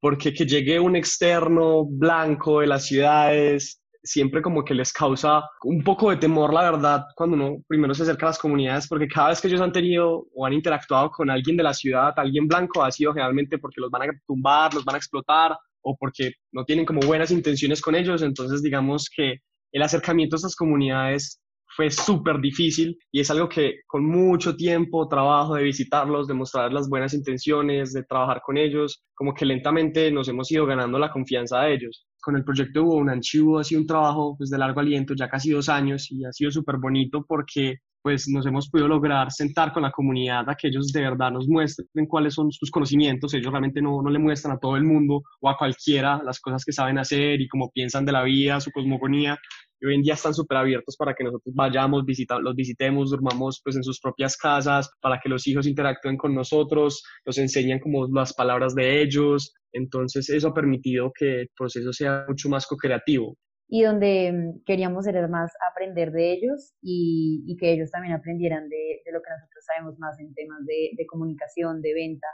porque 0.00 0.32
que 0.34 0.44
llegue 0.44 0.78
un 0.78 0.94
externo 0.94 1.86
blanco 1.86 2.60
de 2.60 2.66
las 2.66 2.84
ciudades 2.84 3.80
siempre 4.06 4.40
como 4.40 4.64
que 4.64 4.74
les 4.74 4.92
causa 4.92 5.42
un 5.64 5.82
poco 5.82 6.10
de 6.10 6.16
temor, 6.16 6.54
la 6.54 6.70
verdad, 6.70 7.04
cuando 7.16 7.36
uno 7.36 7.56
primero 7.66 7.92
se 7.92 8.04
acerca 8.04 8.26
a 8.26 8.30
las 8.30 8.38
comunidades, 8.38 8.86
porque 8.88 9.08
cada 9.08 9.28
vez 9.28 9.40
que 9.40 9.48
ellos 9.48 9.60
han 9.60 9.72
tenido 9.72 10.26
o 10.32 10.46
han 10.46 10.52
interactuado 10.52 11.10
con 11.10 11.28
alguien 11.28 11.56
de 11.56 11.64
la 11.64 11.74
ciudad, 11.74 12.14
alguien 12.16 12.46
blanco, 12.46 12.82
ha 12.82 12.90
sido 12.90 13.12
generalmente 13.12 13.58
porque 13.58 13.80
los 13.80 13.90
van 13.90 14.02
a 14.02 14.12
tumbar, 14.26 14.72
los 14.74 14.84
van 14.84 14.94
a 14.94 14.98
explotar 14.98 15.58
o 15.86 15.96
porque 15.96 16.32
no 16.52 16.64
tienen 16.64 16.84
como 16.84 17.00
buenas 17.00 17.30
intenciones 17.30 17.80
con 17.80 17.94
ellos. 17.94 18.22
Entonces, 18.22 18.60
digamos 18.60 19.08
que 19.14 19.36
el 19.72 19.82
acercamiento 19.82 20.34
a 20.34 20.38
estas 20.38 20.56
comunidades 20.56 21.40
fue 21.76 21.90
súper 21.90 22.40
difícil 22.40 22.98
y 23.12 23.20
es 23.20 23.30
algo 23.30 23.48
que 23.48 23.80
con 23.86 24.04
mucho 24.04 24.56
tiempo, 24.56 25.08
trabajo 25.08 25.54
de 25.54 25.62
visitarlos, 25.62 26.26
de 26.26 26.34
mostrar 26.34 26.72
las 26.72 26.88
buenas 26.88 27.14
intenciones, 27.14 27.92
de 27.92 28.02
trabajar 28.02 28.40
con 28.44 28.56
ellos, 28.56 29.04
como 29.14 29.32
que 29.34 29.44
lentamente 29.44 30.10
nos 30.10 30.28
hemos 30.28 30.50
ido 30.50 30.66
ganando 30.66 30.98
la 30.98 31.10
confianza 31.10 31.60
de 31.60 31.74
ellos. 31.74 32.06
Con 32.20 32.36
el 32.36 32.44
proyecto 32.44 32.82
Unanchi 32.82 33.38
ha 33.58 33.62
sido 33.62 33.82
un 33.82 33.86
trabajo 33.86 34.34
pues, 34.36 34.50
de 34.50 34.58
largo 34.58 34.80
aliento, 34.80 35.14
ya 35.14 35.28
casi 35.28 35.50
dos 35.50 35.68
años, 35.68 36.10
y 36.10 36.24
ha 36.24 36.32
sido 36.32 36.50
súper 36.50 36.78
bonito 36.78 37.24
porque 37.28 37.76
pues 38.06 38.28
nos 38.28 38.46
hemos 38.46 38.70
podido 38.70 38.86
lograr 38.86 39.32
sentar 39.32 39.72
con 39.72 39.82
la 39.82 39.90
comunidad 39.90 40.48
a 40.48 40.54
que 40.54 40.68
ellos 40.68 40.92
de 40.92 41.00
verdad 41.00 41.32
nos 41.32 41.48
muestren 41.48 42.06
cuáles 42.06 42.34
son 42.34 42.52
sus 42.52 42.70
conocimientos. 42.70 43.34
Ellos 43.34 43.50
realmente 43.50 43.82
no, 43.82 44.00
no 44.00 44.10
le 44.10 44.20
muestran 44.20 44.54
a 44.54 44.60
todo 44.60 44.76
el 44.76 44.84
mundo 44.84 45.22
o 45.40 45.48
a 45.48 45.56
cualquiera 45.56 46.22
las 46.22 46.38
cosas 46.38 46.64
que 46.64 46.70
saben 46.70 46.98
hacer 46.98 47.40
y 47.40 47.48
cómo 47.48 47.68
piensan 47.72 48.04
de 48.04 48.12
la 48.12 48.22
vida, 48.22 48.60
su 48.60 48.70
cosmogonía, 48.70 49.36
hoy 49.84 49.96
en 49.96 50.02
día 50.02 50.14
están 50.14 50.34
súper 50.34 50.58
abiertos 50.58 50.96
para 50.96 51.14
que 51.14 51.24
nosotros 51.24 51.52
vayamos, 51.52 52.04
visita, 52.04 52.38
los 52.38 52.54
visitemos, 52.54 53.10
durmamos 53.10 53.60
pues 53.64 53.74
en 53.74 53.82
sus 53.82 53.98
propias 53.98 54.36
casas, 54.36 54.88
para 55.00 55.18
que 55.20 55.28
los 55.28 55.44
hijos 55.48 55.66
interactúen 55.66 56.16
con 56.16 56.32
nosotros, 56.32 57.02
nos 57.24 57.38
enseñan 57.38 57.80
como 57.80 58.06
las 58.06 58.34
palabras 58.34 58.76
de 58.76 59.02
ellos. 59.02 59.52
Entonces 59.72 60.30
eso 60.30 60.46
ha 60.46 60.54
permitido 60.54 61.10
que 61.12 61.40
el 61.40 61.50
proceso 61.58 61.92
sea 61.92 62.24
mucho 62.28 62.48
más 62.48 62.68
co-creativo. 62.68 63.36
Y 63.68 63.82
donde 63.82 64.32
mm, 64.32 64.64
queríamos 64.64 65.06
era 65.06 65.26
más 65.28 65.52
aprender 65.70 66.12
de 66.12 66.32
ellos 66.32 66.74
y, 66.82 67.56
que 67.58 67.72
ellos 67.72 67.90
también 67.90 68.14
aprendieran 68.14 68.68
de, 68.68 69.02
lo 69.12 69.20
que 69.22 69.30
nosotros 69.30 69.64
sabemos 69.64 69.98
más 69.98 70.18
en 70.20 70.34
temas 70.34 70.64
de, 70.66 71.06
comunicación, 71.06 71.80
de 71.82 71.94
venta, 71.94 72.26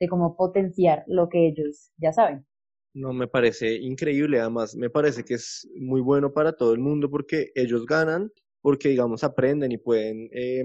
de 0.00 0.08
cómo 0.08 0.36
potenciar 0.36 1.04
lo 1.06 1.28
que 1.28 1.48
ellos 1.48 1.90
ya 1.96 2.12
saben. 2.12 2.46
No, 2.94 3.12
me 3.12 3.28
parece 3.28 3.74
increíble, 3.74 4.40
además 4.40 4.74
me 4.74 4.90
parece 4.90 5.24
que 5.24 5.34
es 5.34 5.68
muy 5.76 6.00
bueno 6.00 6.32
para 6.32 6.54
todo 6.54 6.72
el 6.72 6.80
mundo 6.80 7.10
porque 7.10 7.50
ellos 7.54 7.84
ganan, 7.86 8.30
porque 8.60 8.88
digamos 8.88 9.24
aprenden 9.24 9.72
y 9.72 9.78
pueden 9.78 10.28
eh, 10.32 10.64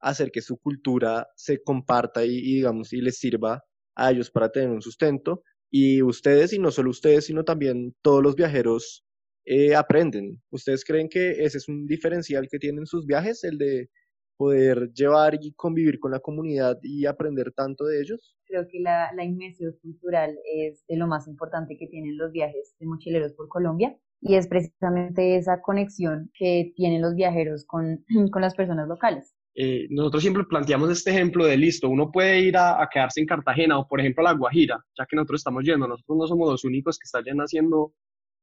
hacer 0.00 0.30
que 0.30 0.40
su 0.40 0.58
cultura 0.58 1.28
se 1.36 1.62
comparta 1.62 2.24
y, 2.24 2.30
y, 2.30 2.54
digamos 2.56 2.92
y 2.92 3.00
les 3.00 3.18
sirva 3.18 3.62
a 3.94 4.10
ellos 4.10 4.30
para 4.30 4.50
tener 4.50 4.70
un 4.70 4.82
sustento 4.82 5.42
y 5.70 6.02
ustedes 6.02 6.52
y 6.52 6.58
no 6.58 6.70
solo 6.70 6.90
ustedes 6.90 7.26
sino 7.26 7.44
también 7.44 7.94
todos 8.02 8.22
los 8.22 8.34
viajeros 8.34 9.04
eh, 9.44 9.74
aprenden. 9.74 10.40
¿Ustedes 10.50 10.84
creen 10.84 11.08
que 11.08 11.30
ese 11.44 11.58
es 11.58 11.68
un 11.68 11.86
diferencial 11.86 12.48
que 12.50 12.58
tienen 12.58 12.86
sus 12.86 13.06
viajes, 13.06 13.44
el 13.44 13.58
de 13.58 13.88
poder 14.36 14.92
llevar 14.92 15.38
y 15.40 15.52
convivir 15.52 15.98
con 16.00 16.10
la 16.10 16.20
comunidad 16.20 16.78
y 16.82 17.06
aprender 17.06 17.52
tanto 17.52 17.84
de 17.84 18.00
ellos? 18.00 18.36
Creo 18.46 18.66
que 18.68 18.80
la, 18.80 19.12
la 19.14 19.24
inmersión 19.24 19.74
cultural 19.82 20.36
es 20.52 20.84
de 20.88 20.96
lo 20.96 21.06
más 21.06 21.28
importante 21.28 21.76
que 21.76 21.86
tienen 21.86 22.18
los 22.18 22.32
viajes 22.32 22.74
de 22.78 22.86
mochileros 22.86 23.32
por 23.34 23.48
Colombia 23.48 23.96
y 24.20 24.36
es 24.36 24.46
precisamente 24.46 25.36
esa 25.36 25.60
conexión 25.60 26.30
que 26.38 26.72
tienen 26.76 27.02
los 27.02 27.14
viajeros 27.14 27.64
con, 27.66 28.04
con 28.32 28.42
las 28.42 28.54
personas 28.54 28.88
locales. 28.88 29.34
Eh, 29.54 29.86
nosotros 29.90 30.22
siempre 30.22 30.44
planteamos 30.44 30.90
este 30.90 31.10
ejemplo 31.10 31.44
de 31.44 31.58
listo, 31.58 31.90
uno 31.90 32.10
puede 32.10 32.40
ir 32.40 32.56
a, 32.56 32.82
a, 32.82 32.88
quedarse 32.88 33.20
en 33.20 33.26
Cartagena 33.26 33.78
o 33.78 33.86
por 33.86 34.00
ejemplo 34.00 34.26
a 34.26 34.32
La 34.32 34.38
Guajira, 34.38 34.82
ya 34.98 35.04
que 35.06 35.14
nosotros 35.14 35.40
estamos 35.40 35.62
yendo, 35.64 35.86
nosotros 35.86 36.16
no 36.16 36.26
somos 36.26 36.50
los 36.50 36.64
únicos 36.64 36.98
que 36.98 37.04
están 37.04 37.38
haciendo 37.38 37.92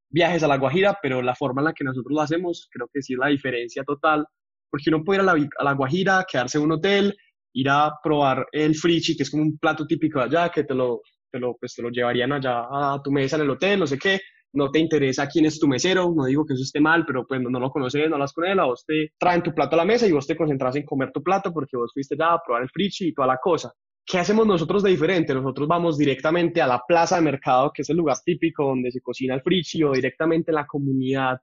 viajes 0.10 0.44
a 0.44 0.48
La 0.48 0.58
Guajira, 0.58 0.98
pero 1.02 1.22
la 1.22 1.36
forma 1.36 1.62
en 1.62 1.66
la 1.66 1.74
que 1.74 1.84
nosotros 1.84 2.14
lo 2.14 2.22
hacemos 2.22 2.68
creo 2.72 2.90
que 2.92 3.02
sí 3.02 3.14
es 3.14 3.20
la 3.20 3.28
diferencia 3.28 3.84
total 3.84 4.26
porque 4.70 4.90
uno 4.90 5.04
puede 5.04 5.22
ir 5.22 5.30
a 5.30 5.34
la, 5.34 5.50
a 5.58 5.64
la 5.64 5.74
Guajira, 5.74 6.26
quedarse 6.30 6.58
en 6.58 6.66
un 6.66 6.74
hotel, 6.74 7.16
ir 7.54 7.70
a 7.70 7.92
probar 8.04 8.48
el 8.52 8.76
frichi, 8.76 9.16
que 9.16 9.24
es 9.24 9.32
como 9.32 9.44
un 9.44 9.58
plato 9.58 9.86
típico 9.86 10.20
de 10.20 10.26
allá, 10.26 10.50
que 10.50 10.64
te 10.64 10.74
lo, 10.74 11.02
te 11.32 11.40
lo, 11.40 11.56
pues, 11.60 11.74
te 11.74 11.82
lo 11.82 11.90
llevarían 11.90 12.32
allá 12.34 12.62
a 12.70 13.02
tu 13.04 13.12
mesa 13.12 13.36
en 13.36 13.44
el 13.44 13.50
hotel, 13.50 13.80
no 13.80 13.88
sé 13.88 13.98
qué, 13.98 14.20
no 14.54 14.70
te 14.72 14.80
interesa 14.80 15.28
quién 15.28 15.46
es 15.46 15.60
tu 15.60 15.68
mesero, 15.68 16.12
no 16.16 16.26
digo 16.26 16.46
que 16.46 16.54
eso 16.54 16.64
esté 16.64 16.80
mal, 16.80 17.06
pero 17.06 17.26
pues 17.26 17.42
no, 17.42 17.50
no 17.50 17.60
lo 17.60 17.72
conoces, 17.72 18.10
no 18.10 18.16
hablas 18.16 18.34
con 18.34 18.46
él, 18.46 18.60
a 18.60 18.66
vos 18.66 18.84
te 18.86 19.14
traen 19.18 19.44
tu 19.44 19.54
plato 19.54 19.76
a 19.76 19.78
la 19.78 19.86
mesa 19.86 20.08
y 20.08 20.12
vos 20.12 20.26
te 20.26 20.36
concentras 20.36 20.76
en 20.76 20.86
comer 20.86 21.12
tu 21.12 21.22
plato 21.22 21.52
porque 21.54 21.78
vos 21.78 21.92
fuiste 21.94 22.16
ya 22.18 22.34
a 22.34 22.42
probar 22.44 22.64
el 22.64 22.70
frichi 22.70 23.10
y 23.10 23.14
toda 23.14 23.28
la 23.28 23.38
cosa. 23.38 23.72
¿Qué 24.12 24.18
hacemos 24.18 24.48
nosotros 24.48 24.82
de 24.82 24.90
diferente? 24.90 25.36
Nosotros 25.36 25.68
vamos 25.68 25.96
directamente 25.96 26.64
a 26.64 26.68
la 26.68 26.82
plaza 26.88 27.18
de 27.18 27.22
mercado, 27.22 27.72
que 27.72 27.84
es 27.84 27.90
el 27.92 27.98
lugar 27.98 28.18
típico 28.26 28.66
donde 28.66 28.90
se 28.90 29.02
cocina 29.02 29.36
el 29.36 29.44
frichi, 29.44 29.84
o 29.84 29.92
directamente 29.92 30.50
en 30.50 30.56
la 30.56 30.66
comunidad 30.66 31.40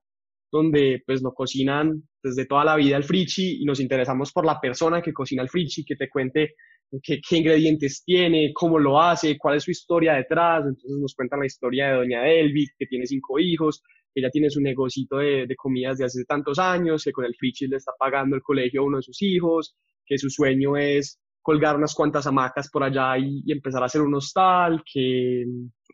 donde 0.51 1.01
pues 1.07 1.23
lo 1.23 1.33
cocinan 1.33 2.03
desde 2.21 2.45
toda 2.45 2.65
la 2.65 2.75
vida 2.75 2.97
el 2.97 3.05
frichi 3.05 3.63
y 3.63 3.65
nos 3.65 3.79
interesamos 3.79 4.33
por 4.33 4.45
la 4.45 4.61
persona 4.61 5.01
que 5.01 5.13
cocina 5.13 5.45
el 5.45 5.49
frichi, 5.49 5.85
que 5.85 5.95
te 5.95 6.09
cuente 6.09 6.57
qué, 7.05 7.21
ingredientes 7.37 8.03
tiene, 8.05 8.51
cómo 8.53 8.81
lo 8.81 9.01
hace, 9.01 9.39
cuál 9.39 9.59
es 9.59 9.63
su 9.63 9.71
historia 9.71 10.15
detrás. 10.15 10.65
Entonces 10.67 10.99
nos 11.01 11.15
cuentan 11.15 11.39
la 11.39 11.47
historia 11.47 11.91
de 11.91 11.97
doña 11.99 12.29
Elvi, 12.29 12.67
que 12.77 12.87
tiene 12.87 13.07
cinco 13.07 13.39
hijos, 13.39 13.81
que 14.13 14.23
ya 14.23 14.31
tiene 14.31 14.51
su 14.51 14.61
negocito 14.61 15.19
de, 15.19 15.47
de 15.47 15.55
comidas 15.55 15.99
de 15.99 16.07
hace 16.07 16.25
tantos 16.25 16.59
años, 16.59 17.05
que 17.05 17.13
con 17.13 17.27
el 17.27 17.37
frichi 17.37 17.69
le 17.69 17.77
está 17.77 17.93
pagando 17.97 18.35
el 18.35 18.43
colegio 18.43 18.81
a 18.81 18.87
uno 18.87 18.97
de 18.97 19.05
sus 19.05 19.23
hijos, 19.23 19.77
que 20.05 20.19
su 20.19 20.31
sueño 20.31 20.77
es 20.77 21.21
colgar 21.47 21.77
unas 21.77 21.95
cuantas 21.95 22.27
hamacas 22.27 22.69
por 22.69 22.83
allá 22.83 23.17
y, 23.17 23.41
empezar 23.53 23.81
a 23.81 23.87
hacer 23.87 24.01
un 24.01 24.13
hostal, 24.17 24.83
que, 24.85 25.45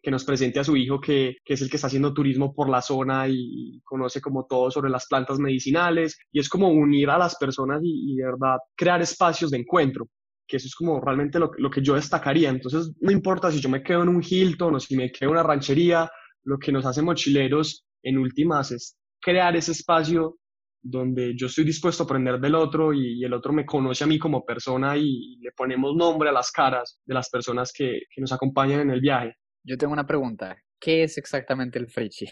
que 0.02 0.10
nos 0.10 0.24
presente 0.24 0.58
a 0.58 0.64
su 0.64 0.74
hijo 0.78 0.98
que, 0.98 1.36
que, 1.44 1.52
es 1.52 1.60
el 1.60 1.68
que 1.68 1.76
está 1.76 1.88
haciendo 1.88 2.14
turismo 2.14 2.54
por 2.54 2.70
la 2.70 2.80
zona 2.80 3.28
y 3.28 3.78
conoce 3.84 4.22
como 4.22 4.46
todo 4.46 4.70
sobre 4.70 4.88
las 4.88 5.06
plantas 5.06 5.38
medicinales 5.38 6.18
y 6.32 6.40
es 6.40 6.48
como 6.48 6.70
unir 6.70 7.10
a 7.10 7.18
las 7.18 7.36
personas 7.36 7.82
y, 7.84 8.14
y 8.14 8.16
de 8.16 8.24
verdad 8.24 8.56
crear 8.74 9.02
espacios 9.02 9.50
de 9.50 9.58
encuentro 9.58 10.08
que 10.48 10.56
eso 10.56 10.68
es 10.68 10.74
como 10.74 10.98
realmente 11.02 11.38
lo, 11.38 11.50
lo, 11.58 11.70
que 11.70 11.82
yo 11.82 11.94
destacaría. 11.94 12.48
Entonces, 12.50 12.92
no 13.00 13.10
importa 13.10 13.50
si 13.50 13.60
yo 13.60 13.68
me 13.68 13.82
quedo 13.82 14.02
en 14.02 14.08
un 14.08 14.22
Hilton 14.22 14.74
o 14.74 14.80
si 14.80 14.96
me 14.96 15.12
quedo 15.12 15.30
en 15.30 15.36
una 15.36 15.42
ranchería, 15.42 16.10
lo 16.44 16.58
que 16.58 16.72
nos 16.72 16.86
hace 16.86 17.02
mochileros 17.02 17.84
en 18.02 18.18
últimas 18.18 18.70
es 18.72 18.96
crear 19.20 19.54
ese 19.54 19.72
espacio 19.72 20.38
donde 20.82 21.34
yo 21.36 21.46
estoy 21.46 21.64
dispuesto 21.64 22.02
a 22.02 22.06
aprender 22.06 22.40
del 22.40 22.54
otro 22.54 22.92
y, 22.92 23.24
el 23.24 23.32
otro 23.32 23.52
me 23.52 23.64
conoce 23.64 24.04
a 24.04 24.06
mí 24.06 24.18
como 24.18 24.44
persona 24.44 24.96
y, 24.96 25.36
le 25.40 25.52
ponemos 25.52 25.94
nombre 25.94 26.28
a 26.28 26.32
las 26.32 26.50
caras 26.50 26.98
de 27.04 27.14
las 27.14 27.30
personas 27.30 27.72
que, 27.72 28.02
que 28.10 28.20
nos 28.20 28.32
acompañan 28.32 28.80
en 28.80 28.90
el 28.90 29.00
viaje. 29.00 29.36
Yo 29.64 29.76
tengo 29.76 29.92
una 29.92 30.06
pregunta. 30.06 30.56
¿Qué 30.80 31.04
es 31.04 31.18
exactamente 31.18 31.78
el 31.78 31.88
frichi? 31.88 32.26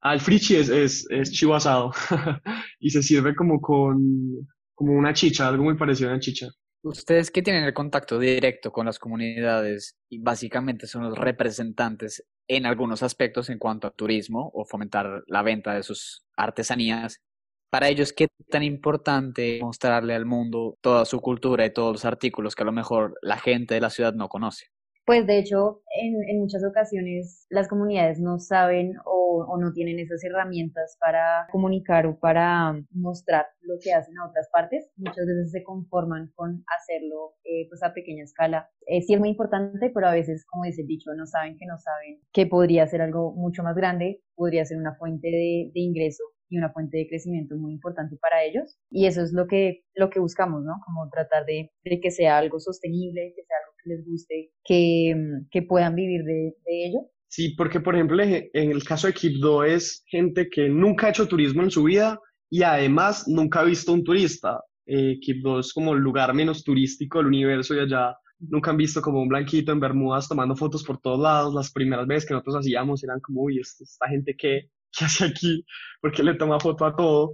Ah, 0.00 0.14
el 0.14 0.20
frichi 0.20 0.54
es, 0.56 0.68
es, 0.68 1.06
es 1.10 1.32
chivo 1.32 1.56
asado 1.56 1.92
y 2.78 2.90
se 2.90 3.02
sirve 3.02 3.34
como 3.34 3.60
con 3.60 4.46
como 4.78 4.92
una 4.92 5.12
chicha, 5.12 5.48
algo 5.48 5.64
muy 5.64 5.76
parecido 5.76 6.08
a 6.08 6.12
una 6.12 6.20
chicha. 6.20 6.46
Ustedes 6.84 7.32
que 7.32 7.42
tienen 7.42 7.64
el 7.64 7.74
contacto 7.74 8.16
directo 8.16 8.70
con 8.70 8.86
las 8.86 9.00
comunidades 9.00 9.96
y 10.08 10.20
básicamente 10.20 10.86
son 10.86 11.02
los 11.02 11.18
representantes 11.18 12.24
en 12.46 12.64
algunos 12.64 13.02
aspectos 13.02 13.50
en 13.50 13.58
cuanto 13.58 13.88
a 13.88 13.90
turismo 13.90 14.52
o 14.54 14.64
fomentar 14.64 15.24
la 15.26 15.42
venta 15.42 15.74
de 15.74 15.82
sus 15.82 16.24
artesanías, 16.36 17.20
para 17.70 17.88
ellos, 17.88 18.12
¿qué 18.12 18.28
tan 18.50 18.62
importante 18.62 19.60
mostrarle 19.62 20.14
al 20.14 20.26
mundo 20.26 20.76
toda 20.80 21.04
su 21.04 21.20
cultura 21.20 21.66
y 21.66 21.72
todos 21.72 21.92
los 21.92 22.04
artículos 22.04 22.54
que 22.54 22.62
a 22.62 22.66
lo 22.66 22.72
mejor 22.72 23.18
la 23.22 23.38
gente 23.38 23.74
de 23.74 23.80
la 23.80 23.90
ciudad 23.90 24.14
no 24.14 24.28
conoce? 24.28 24.66
Pues 25.08 25.26
de 25.26 25.38
hecho, 25.38 25.80
en, 25.98 26.16
en 26.28 26.38
muchas 26.38 26.62
ocasiones 26.62 27.46
las 27.48 27.66
comunidades 27.66 28.20
no 28.20 28.38
saben 28.38 28.92
o, 29.06 29.56
no 29.58 29.72
tienen 29.72 29.98
esas 29.98 30.22
herramientas 30.22 30.98
para 31.00 31.46
comunicar 31.50 32.06
o 32.06 32.18
para 32.18 32.78
mostrar 32.90 33.46
lo 33.62 33.76
que 33.82 33.94
hacen 33.94 34.18
a 34.18 34.28
otras 34.28 34.50
partes. 34.52 34.90
Muchas 34.96 35.26
veces 35.26 35.50
se 35.50 35.62
conforman 35.62 36.30
con 36.34 36.62
hacerlo 36.78 37.36
eh, 37.44 37.66
pues 37.70 37.82
a 37.82 37.94
pequeña 37.94 38.24
escala. 38.24 38.68
Eh, 38.86 39.00
sí 39.00 39.14
es 39.14 39.20
muy 39.20 39.30
importante, 39.30 39.90
pero 39.94 40.08
a 40.08 40.12
veces, 40.12 40.44
como 40.46 40.64
dice 40.64 40.82
el 40.82 40.88
dicho, 40.88 41.14
no 41.14 41.24
saben 41.24 41.56
que 41.56 41.64
no 41.64 41.78
saben 41.78 42.20
que 42.30 42.46
podría 42.46 42.86
ser 42.86 43.00
algo 43.00 43.32
mucho 43.32 43.62
más 43.62 43.76
grande, 43.76 44.22
podría 44.34 44.66
ser 44.66 44.76
una 44.76 44.94
fuente 44.96 45.28
de, 45.28 45.70
de 45.72 45.80
ingreso 45.80 46.24
y 46.48 46.58
una 46.58 46.72
fuente 46.72 46.98
de 46.98 47.08
crecimiento 47.08 47.56
muy 47.56 47.72
importante 47.72 48.16
para 48.16 48.44
ellos. 48.44 48.78
Y 48.90 49.06
eso 49.06 49.22
es 49.22 49.32
lo 49.32 49.46
que, 49.46 49.84
lo 49.94 50.10
que 50.10 50.20
buscamos, 50.20 50.64
¿no? 50.64 50.74
Como 50.84 51.08
tratar 51.10 51.44
de, 51.46 51.70
de 51.84 52.00
que 52.00 52.10
sea 52.10 52.38
algo 52.38 52.60
sostenible, 52.60 53.32
que 53.36 53.44
sea 53.44 53.56
algo 53.64 53.76
que 53.82 53.90
les 53.90 54.06
guste, 54.06 54.50
que, 54.64 55.14
que 55.50 55.62
puedan 55.62 55.94
vivir 55.94 56.24
de, 56.24 56.56
de 56.64 56.86
ello. 56.86 57.00
Sí, 57.28 57.54
porque 57.56 57.80
por 57.80 57.94
ejemplo 57.94 58.22
en 58.22 58.70
el 58.70 58.82
caso 58.84 59.06
de 59.06 59.12
Quibdó 59.12 59.62
es 59.62 60.02
gente 60.06 60.48
que 60.48 60.68
nunca 60.68 61.06
ha 61.06 61.10
hecho 61.10 61.28
turismo 61.28 61.62
en 61.62 61.70
su 61.70 61.84
vida 61.84 62.18
y 62.50 62.62
además 62.62 63.28
nunca 63.28 63.60
ha 63.60 63.64
visto 63.64 63.92
un 63.92 64.02
turista. 64.02 64.62
Eh, 64.86 65.18
Quibdó 65.20 65.60
es 65.60 65.74
como 65.74 65.92
el 65.92 66.00
lugar 66.00 66.32
menos 66.32 66.64
turístico 66.64 67.18
del 67.18 67.26
universo 67.26 67.74
y 67.74 67.80
allá 67.80 68.16
nunca 68.38 68.70
han 68.70 68.78
visto 68.78 69.02
como 69.02 69.20
un 69.20 69.28
blanquito 69.28 69.72
en 69.72 69.80
Bermudas 69.80 70.28
tomando 70.28 70.56
fotos 70.56 70.82
por 70.82 70.98
todos 71.00 71.20
lados. 71.20 71.54
Las 71.54 71.70
primeras 71.70 72.06
veces 72.06 72.26
que 72.26 72.32
nosotros 72.34 72.56
hacíamos 72.56 73.04
eran 73.04 73.20
como, 73.20 73.42
uy, 73.42 73.60
esta 73.60 74.08
gente 74.08 74.34
que 74.34 74.70
¿qué 74.96 75.04
hace 75.04 75.24
aquí? 75.26 75.64
Porque 76.00 76.22
le 76.22 76.34
toma 76.34 76.60
foto 76.60 76.84
a 76.84 76.94
todo. 76.96 77.32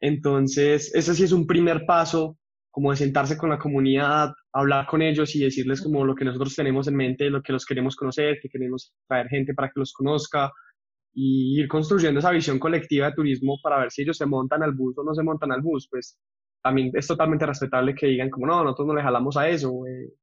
Entonces, 0.00 0.94
ese 0.94 1.14
sí 1.14 1.24
es 1.24 1.32
un 1.32 1.46
primer 1.46 1.84
paso 1.86 2.38
como 2.70 2.90
de 2.90 2.96
sentarse 2.96 3.36
con 3.36 3.50
la 3.50 3.58
comunidad, 3.58 4.32
hablar 4.52 4.86
con 4.86 5.02
ellos 5.02 5.34
y 5.34 5.40
decirles 5.40 5.82
como 5.82 6.04
lo 6.04 6.14
que 6.14 6.24
nosotros 6.24 6.54
tenemos 6.54 6.86
en 6.88 6.96
mente, 6.96 7.30
lo 7.30 7.42
que 7.42 7.52
los 7.52 7.66
queremos 7.66 7.96
conocer, 7.96 8.38
que 8.40 8.48
queremos 8.48 8.92
traer 9.08 9.28
gente 9.28 9.54
para 9.54 9.68
que 9.68 9.80
los 9.80 9.92
conozca 9.92 10.50
y 11.12 11.60
ir 11.60 11.68
construyendo 11.68 12.20
esa 12.20 12.30
visión 12.30 12.58
colectiva 12.58 13.06
de 13.06 13.14
turismo 13.14 13.58
para 13.62 13.80
ver 13.80 13.90
si 13.90 14.02
ellos 14.02 14.16
se 14.16 14.26
montan 14.26 14.62
al 14.62 14.72
bus 14.72 14.96
o 14.98 15.04
no 15.04 15.14
se 15.14 15.22
montan 15.22 15.52
al 15.52 15.62
bus, 15.62 15.88
pues 15.90 16.18
también 16.62 16.90
es 16.94 17.06
totalmente 17.06 17.46
respetable 17.46 17.94
que 17.94 18.06
digan 18.06 18.30
como 18.30 18.46
no, 18.46 18.62
nosotros 18.62 18.88
no 18.88 18.94
le 18.94 19.02
jalamos 19.02 19.36
a 19.36 19.48
eso, 19.48 19.72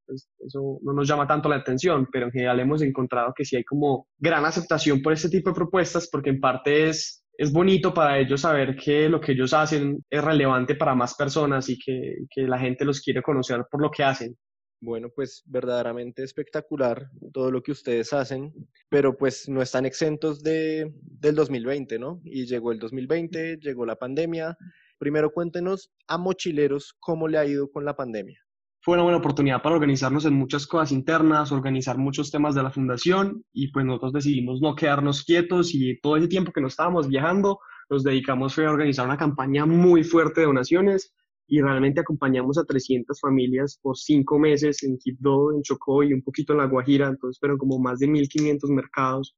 pues, 0.05 0.29
eso 0.39 0.79
no 0.81 0.93
nos 0.93 1.07
llama 1.07 1.27
tanto 1.27 1.49
la 1.49 1.57
atención, 1.57 2.07
pero 2.11 2.27
en 2.27 2.31
general 2.31 2.59
hemos 2.59 2.81
encontrado 2.81 3.33
que 3.35 3.45
sí 3.45 3.55
hay 3.55 3.63
como 3.63 4.07
gran 4.17 4.45
aceptación 4.45 5.01
por 5.01 5.13
este 5.13 5.29
tipo 5.29 5.49
de 5.49 5.55
propuestas 5.55 6.09
porque 6.11 6.29
en 6.29 6.39
parte 6.39 6.89
es, 6.89 7.23
es 7.37 7.51
bonito 7.51 7.93
para 7.93 8.19
ellos 8.19 8.41
saber 8.41 8.75
que 8.75 9.09
lo 9.09 9.19
que 9.19 9.33
ellos 9.33 9.53
hacen 9.53 10.03
es 10.09 10.23
relevante 10.23 10.75
para 10.75 10.95
más 10.95 11.15
personas 11.15 11.69
y 11.69 11.77
que, 11.77 12.17
que 12.29 12.43
la 12.43 12.59
gente 12.59 12.85
los 12.85 13.01
quiere 13.01 13.21
conocer 13.21 13.65
por 13.69 13.81
lo 13.81 13.91
que 13.91 14.03
hacen. 14.03 14.35
Bueno, 14.79 15.09
pues 15.09 15.41
verdaderamente 15.47 16.23
espectacular 16.23 17.09
todo 17.33 17.49
lo 17.49 17.63
que 17.63 17.71
ustedes 17.71 18.13
hacen, 18.13 18.53
pero 18.89 19.17
pues 19.17 19.49
no 19.49 19.63
están 19.63 19.87
exentos 19.87 20.43
de, 20.43 20.93
del 21.01 21.33
2020, 21.33 21.97
¿no? 21.97 22.21
Y 22.23 22.45
llegó 22.45 22.71
el 22.71 22.77
2020, 22.77 23.57
llegó 23.57 23.87
la 23.87 23.95
pandemia, 23.95 24.55
Primero 24.97 25.31
cuéntenos 25.31 25.91
a 26.07 26.17
mochileros 26.17 26.95
cómo 26.99 27.27
le 27.27 27.37
ha 27.37 27.45
ido 27.45 27.69
con 27.71 27.85
la 27.85 27.95
pandemia. 27.95 28.39
Fue 28.81 28.93
una 28.93 29.03
buena 29.03 29.17
oportunidad 29.17 29.61
para 29.61 29.75
organizarnos 29.75 30.25
en 30.25 30.33
muchas 30.33 30.65
cosas 30.65 30.91
internas, 30.91 31.51
organizar 31.51 31.97
muchos 31.97 32.31
temas 32.31 32.55
de 32.55 32.63
la 32.63 32.71
fundación 32.71 33.43
y 33.51 33.71
pues 33.71 33.85
nosotros 33.85 34.13
decidimos 34.13 34.61
no 34.61 34.75
quedarnos 34.75 35.23
quietos 35.23 35.75
y 35.75 35.99
todo 35.99 36.15
ese 36.17 36.27
tiempo 36.27 36.51
que 36.51 36.61
nos 36.61 36.73
estábamos 36.73 37.07
viajando 37.07 37.59
nos 37.89 38.03
dedicamos 38.03 38.57
a 38.57 38.69
organizar 38.69 39.05
una 39.05 39.17
campaña 39.17 39.65
muy 39.65 40.03
fuerte 40.03 40.41
de 40.41 40.47
donaciones 40.47 41.13
y 41.47 41.61
realmente 41.61 42.01
acompañamos 42.01 42.57
a 42.57 42.65
300 42.65 43.19
familias 43.19 43.79
por 43.81 43.97
cinco 43.97 44.37
meses 44.37 44.83
en 44.83 44.97
Quibdó, 44.97 45.53
en 45.53 45.61
Chocó 45.61 46.03
y 46.03 46.13
un 46.13 46.21
poquito 46.21 46.51
en 46.51 46.59
La 46.59 46.65
Guajira, 46.65 47.07
entonces 47.07 47.39
fueron 47.39 47.57
como 47.57 47.79
más 47.79 47.99
de 47.99 48.07
1.500 48.07 48.69
mercados 48.73 49.35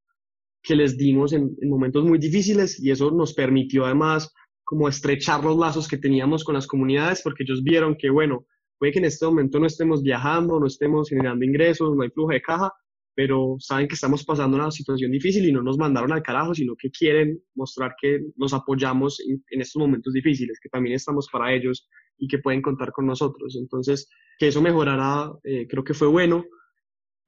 que 0.63 0.75
les 0.75 0.97
dimos 0.97 1.33
en, 1.33 1.55
en, 1.61 1.69
momentos 1.69 2.03
muy 2.03 2.17
difíciles 2.17 2.79
y 2.79 2.89
eso 2.89 3.11
nos 3.11 3.33
permitió 3.33 3.85
además 3.85 4.33
como 4.69 4.87
estrechar 4.87 5.43
los 5.43 5.57
lazos 5.57 5.87
que 5.87 5.97
teníamos 5.97 6.43
con 6.43 6.53
las 6.53 6.67
comunidades, 6.67 7.23
porque 7.23 7.41
ellos 7.41 7.63
vieron 7.63 7.95
que, 7.97 8.11
bueno, 8.11 8.45
puede 8.77 8.93
que 8.93 8.99
en 8.99 9.05
este 9.05 9.25
momento 9.25 9.59
no 9.59 9.65
estemos 9.65 10.03
viajando, 10.03 10.59
no 10.59 10.67
estemos 10.67 11.09
generando 11.09 11.43
ingresos, 11.43 11.95
no 11.95 12.03
hay 12.03 12.11
flujo 12.11 12.33
de 12.33 12.41
caja, 12.43 12.71
pero 13.15 13.55
saben 13.57 13.87
que 13.87 13.95
estamos 13.95 14.23
pasando 14.23 14.57
una 14.57 14.69
situación 14.69 15.09
difícil 15.09 15.49
y 15.49 15.51
no 15.51 15.63
nos 15.63 15.79
mandaron 15.79 16.13
al 16.13 16.21
carajo, 16.21 16.53
sino 16.53 16.75
que 16.75 16.91
quieren 16.91 17.41
mostrar 17.55 17.95
que 17.99 18.19
nos 18.35 18.53
apoyamos 18.53 19.19
en, 19.21 19.41
estos 19.59 19.79
momentos 19.79 20.13
difíciles, 20.13 20.59
que 20.61 20.69
también 20.69 20.95
estamos 20.95 21.27
para 21.31 21.51
ellos 21.51 21.89
y 22.19 22.27
que 22.27 22.37
pueden 22.37 22.61
contar 22.61 22.91
con 22.91 23.07
nosotros. 23.07 23.57
Entonces, 23.59 24.07
que 24.37 24.49
eso 24.49 24.61
mejorará, 24.61 25.31
eh, 25.45 25.65
creo 25.67 25.83
que 25.83 25.95
fue 25.95 26.07
bueno 26.07 26.45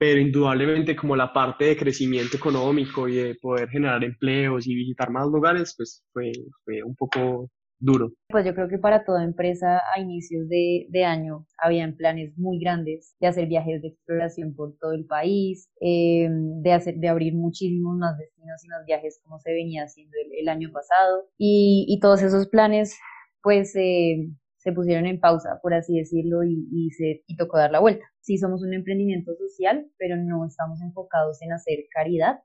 pero 0.01 0.19
indudablemente 0.19 0.95
como 0.95 1.15
la 1.15 1.31
parte 1.31 1.65
de 1.65 1.77
crecimiento 1.77 2.35
económico 2.35 3.07
y 3.07 3.17
de 3.17 3.35
poder 3.35 3.69
generar 3.69 4.03
empleos 4.03 4.65
y 4.65 4.73
visitar 4.73 5.11
más 5.11 5.27
lugares, 5.27 5.75
pues 5.77 6.03
fue, 6.11 6.31
fue 6.65 6.81
un 6.81 6.95
poco 6.95 7.51
duro. 7.79 8.11
Pues 8.29 8.43
yo 8.43 8.55
creo 8.55 8.67
que 8.67 8.79
para 8.79 9.05
toda 9.05 9.23
empresa 9.23 9.79
a 9.93 9.99
inicios 9.99 10.49
de, 10.49 10.87
de, 10.89 11.05
año 11.05 11.45
habían 11.59 11.95
planes 11.97 12.35
muy 12.35 12.57
grandes 12.59 13.15
de 13.19 13.27
hacer 13.27 13.47
viajes 13.47 13.83
de 13.83 13.89
exploración 13.89 14.55
por 14.55 14.75
todo 14.79 14.93
el 14.93 15.05
país, 15.05 15.69
eh, 15.81 16.27
de, 16.31 16.73
hacer, 16.73 16.95
de 16.95 17.07
abrir 17.07 17.35
muchísimos 17.35 17.95
más 17.99 18.17
destinos 18.17 18.65
y 18.65 18.69
más 18.69 18.83
viajes 18.87 19.19
como 19.23 19.37
se 19.37 19.53
venía 19.53 19.83
haciendo 19.83 20.17
el, 20.25 20.39
el 20.39 20.49
año 20.49 20.71
pasado. 20.71 21.29
Y, 21.37 21.85
y, 21.87 21.99
todos 21.99 22.23
esos 22.23 22.47
planes 22.47 22.97
pues 23.43 23.75
eh, 23.75 24.29
se 24.61 24.71
pusieron 24.71 25.07
en 25.07 25.19
pausa, 25.19 25.59
por 25.61 25.73
así 25.73 25.97
decirlo, 25.97 26.43
y, 26.43 26.91
se, 26.91 27.23
y 27.25 27.35
tocó 27.35 27.57
dar 27.57 27.71
la 27.71 27.79
vuelta. 27.79 28.05
Sí 28.19 28.37
somos 28.37 28.61
un 28.61 28.73
emprendimiento 28.73 29.33
social, 29.35 29.87
pero 29.97 30.17
no 30.17 30.45
estamos 30.45 30.81
enfocados 30.81 31.41
en 31.41 31.51
hacer 31.51 31.79
caridad. 31.91 32.39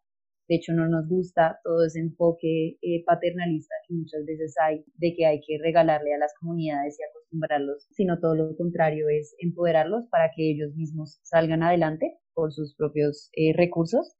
De 0.48 0.57
hecho, 0.57 0.72
no 0.72 0.88
nos 0.88 1.09
gusta 1.09 1.59
todo 1.62 1.85
ese 1.85 2.00
enfoque 2.00 2.79
eh, 2.81 3.05
paternalista 3.05 3.74
que 3.87 3.94
muchas 3.94 4.24
veces 4.24 4.55
hay 4.62 4.85
de 4.94 5.14
que 5.14 5.26
hay 5.26 5.40
que 5.40 5.59
regalarle 5.61 6.14
a 6.14 6.18
las 6.18 6.33
comunidades 6.40 6.96
y 6.98 7.02
acostumbrarlos, 7.02 7.87
sino 7.90 8.18
todo 8.20 8.35
lo 8.35 8.57
contrario 8.57 9.09
es 9.09 9.35
empoderarlos 9.38 10.07
para 10.09 10.31
que 10.35 10.50
ellos 10.50 10.74
mismos 10.74 11.18
salgan 11.22 11.62
adelante 11.62 12.16
por 12.33 12.52
sus 12.52 12.74
propios 12.76 13.29
eh, 13.35 13.52
recursos 13.55 14.16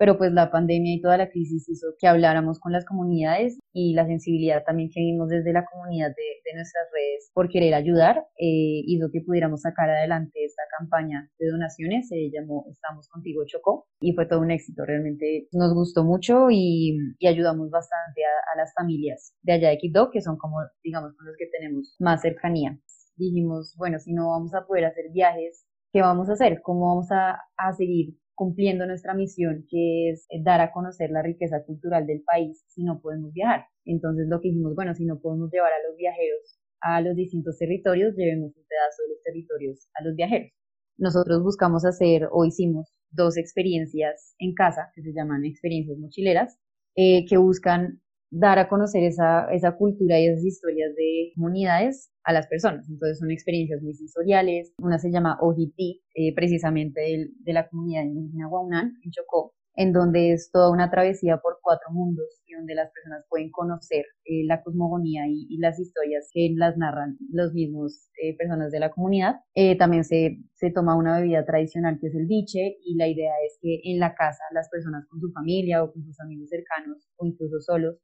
pero 0.00 0.16
pues 0.16 0.32
la 0.32 0.50
pandemia 0.50 0.94
y 0.94 1.02
toda 1.02 1.18
la 1.18 1.28
crisis 1.28 1.68
hizo 1.68 1.88
que 1.98 2.06
habláramos 2.08 2.58
con 2.58 2.72
las 2.72 2.86
comunidades 2.86 3.58
y 3.74 3.92
la 3.92 4.06
sensibilidad 4.06 4.64
también 4.64 4.88
que 4.88 4.98
vimos 4.98 5.28
desde 5.28 5.52
la 5.52 5.66
comunidad 5.70 6.08
de, 6.08 6.54
nuestras 6.56 6.88
redes 6.92 7.30
por 7.32 7.48
querer 7.48 7.74
ayudar 7.74 8.26
eh, 8.36 8.82
hizo 8.86 9.08
que 9.12 9.20
pudiéramos 9.20 9.60
sacar 9.60 9.88
adelante 9.88 10.42
esta 10.42 10.62
campaña 10.76 11.30
de 11.38 11.48
donaciones, 11.48 12.08
se 12.08 12.28
llamó 12.32 12.64
Estamos 12.68 13.08
Contigo 13.08 13.42
Chocó 13.46 13.86
y 14.00 14.14
fue 14.14 14.26
todo 14.26 14.40
un 14.40 14.50
éxito, 14.50 14.84
realmente 14.84 15.46
nos 15.52 15.72
gustó 15.74 16.02
mucho 16.02 16.48
y, 16.50 16.98
ayudamos 17.24 17.70
bastante 17.70 18.22
a, 18.24 18.56
las 18.56 18.72
familias 18.74 19.34
de 19.42 19.52
allá 19.52 19.68
de 19.68 19.78
Quibdó, 19.78 20.10
que 20.10 20.22
son 20.22 20.38
como, 20.38 20.56
digamos, 20.82 21.14
con 21.14 21.26
los 21.26 21.36
que 21.36 21.46
tenemos 21.46 21.94
más 22.00 22.22
cercanía. 22.22 22.76
Dijimos, 23.16 23.74
bueno, 23.76 23.98
si 24.00 24.12
no 24.12 24.30
vamos 24.30 24.54
a 24.54 24.66
poder 24.66 24.86
hacer 24.86 25.12
viajes, 25.12 25.66
¿qué 25.92 26.00
vamos 26.00 26.28
a 26.28 26.32
hacer? 26.32 26.62
¿Cómo 26.62 26.88
vamos 26.88 27.12
a, 27.12 27.38
a 27.56 27.72
seguir 27.74 28.16
cumpliendo 28.40 28.86
nuestra 28.86 29.12
misión, 29.12 29.66
que 29.68 30.08
es 30.08 30.24
eh, 30.30 30.40
dar 30.42 30.62
a 30.62 30.72
conocer 30.72 31.10
la 31.10 31.20
riqueza 31.20 31.62
cultural 31.62 32.06
del 32.06 32.22
país 32.22 32.64
si 32.68 32.82
no 32.82 32.98
podemos 33.02 33.34
viajar. 33.34 33.66
Entonces 33.84 34.28
lo 34.30 34.40
que 34.40 34.48
dijimos, 34.48 34.74
bueno, 34.74 34.94
si 34.94 35.04
no 35.04 35.20
podemos 35.20 35.50
llevar 35.52 35.70
a 35.74 35.86
los 35.86 35.94
viajeros 35.98 36.58
a 36.80 37.02
los 37.02 37.14
distintos 37.16 37.58
territorios, 37.58 38.16
llevemos 38.16 38.56
un 38.56 38.64
pedazo 38.66 39.02
de 39.02 39.08
los 39.10 39.22
territorios 39.22 39.88
a 39.92 40.04
los 40.04 40.16
viajeros. 40.16 40.50
Nosotros 40.96 41.42
buscamos 41.42 41.84
hacer 41.84 42.30
o 42.32 42.46
hicimos 42.46 42.90
dos 43.10 43.36
experiencias 43.36 44.34
en 44.38 44.54
casa 44.54 44.90
que 44.94 45.02
se 45.02 45.12
llaman 45.12 45.44
experiencias 45.44 45.98
mochileras, 45.98 46.58
eh, 46.96 47.26
que 47.28 47.36
buscan 47.36 48.00
dar 48.30 48.58
a 48.58 48.68
conocer 48.68 49.02
esa, 49.02 49.50
esa 49.52 49.76
cultura 49.76 50.18
y 50.18 50.26
esas 50.26 50.44
historias 50.44 50.94
de 50.94 51.32
comunidades 51.34 52.10
a 52.24 52.32
las 52.32 52.46
personas. 52.46 52.88
Entonces 52.88 53.18
son 53.18 53.30
experiencias 53.30 53.82
muy 53.82 53.94
sensoriales. 53.94 54.72
Una 54.78 54.98
se 54.98 55.10
llama 55.10 55.38
Ojiti, 55.40 56.02
eh, 56.14 56.34
precisamente 56.34 57.00
de, 57.00 57.52
la 57.52 57.68
comunidad 57.68 58.04
indígena 58.04 58.46
Guaunán, 58.46 58.94
en 59.02 59.10
Chocó, 59.10 59.54
en 59.74 59.92
donde 59.92 60.32
es 60.32 60.50
toda 60.52 60.70
una 60.70 60.90
travesía 60.90 61.38
por 61.38 61.58
cuatro 61.62 61.90
mundos 61.90 62.26
y 62.46 62.54
donde 62.54 62.74
las 62.74 62.90
personas 62.92 63.24
pueden 63.28 63.50
conocer 63.50 64.04
eh, 64.24 64.44
la 64.44 64.62
cosmogonía 64.62 65.22
y, 65.26 65.56
las 65.58 65.78
historias 65.80 66.28
que 66.32 66.52
las 66.54 66.76
narran 66.76 67.16
los 67.32 67.52
mismos 67.52 68.08
eh, 68.22 68.36
personas 68.36 68.70
de 68.70 68.80
la 68.80 68.90
comunidad. 68.90 69.40
también 69.78 70.04
se, 70.04 70.38
se 70.54 70.70
toma 70.70 70.96
una 70.96 71.18
bebida 71.18 71.44
tradicional 71.44 71.98
que 72.00 72.08
es 72.08 72.14
el 72.14 72.26
biche 72.26 72.76
y 72.84 72.96
la 72.96 73.08
idea 73.08 73.32
es 73.46 73.58
que 73.60 73.80
en 73.84 73.98
la 73.98 74.14
casa 74.14 74.42
las 74.52 74.68
personas 74.68 75.06
con 75.08 75.20
su 75.20 75.30
familia 75.32 75.82
o 75.82 75.92
con 75.92 76.04
sus 76.04 76.18
amigos 76.20 76.48
cercanos 76.48 77.08
o 77.16 77.26
incluso 77.26 77.60
solos 77.60 77.96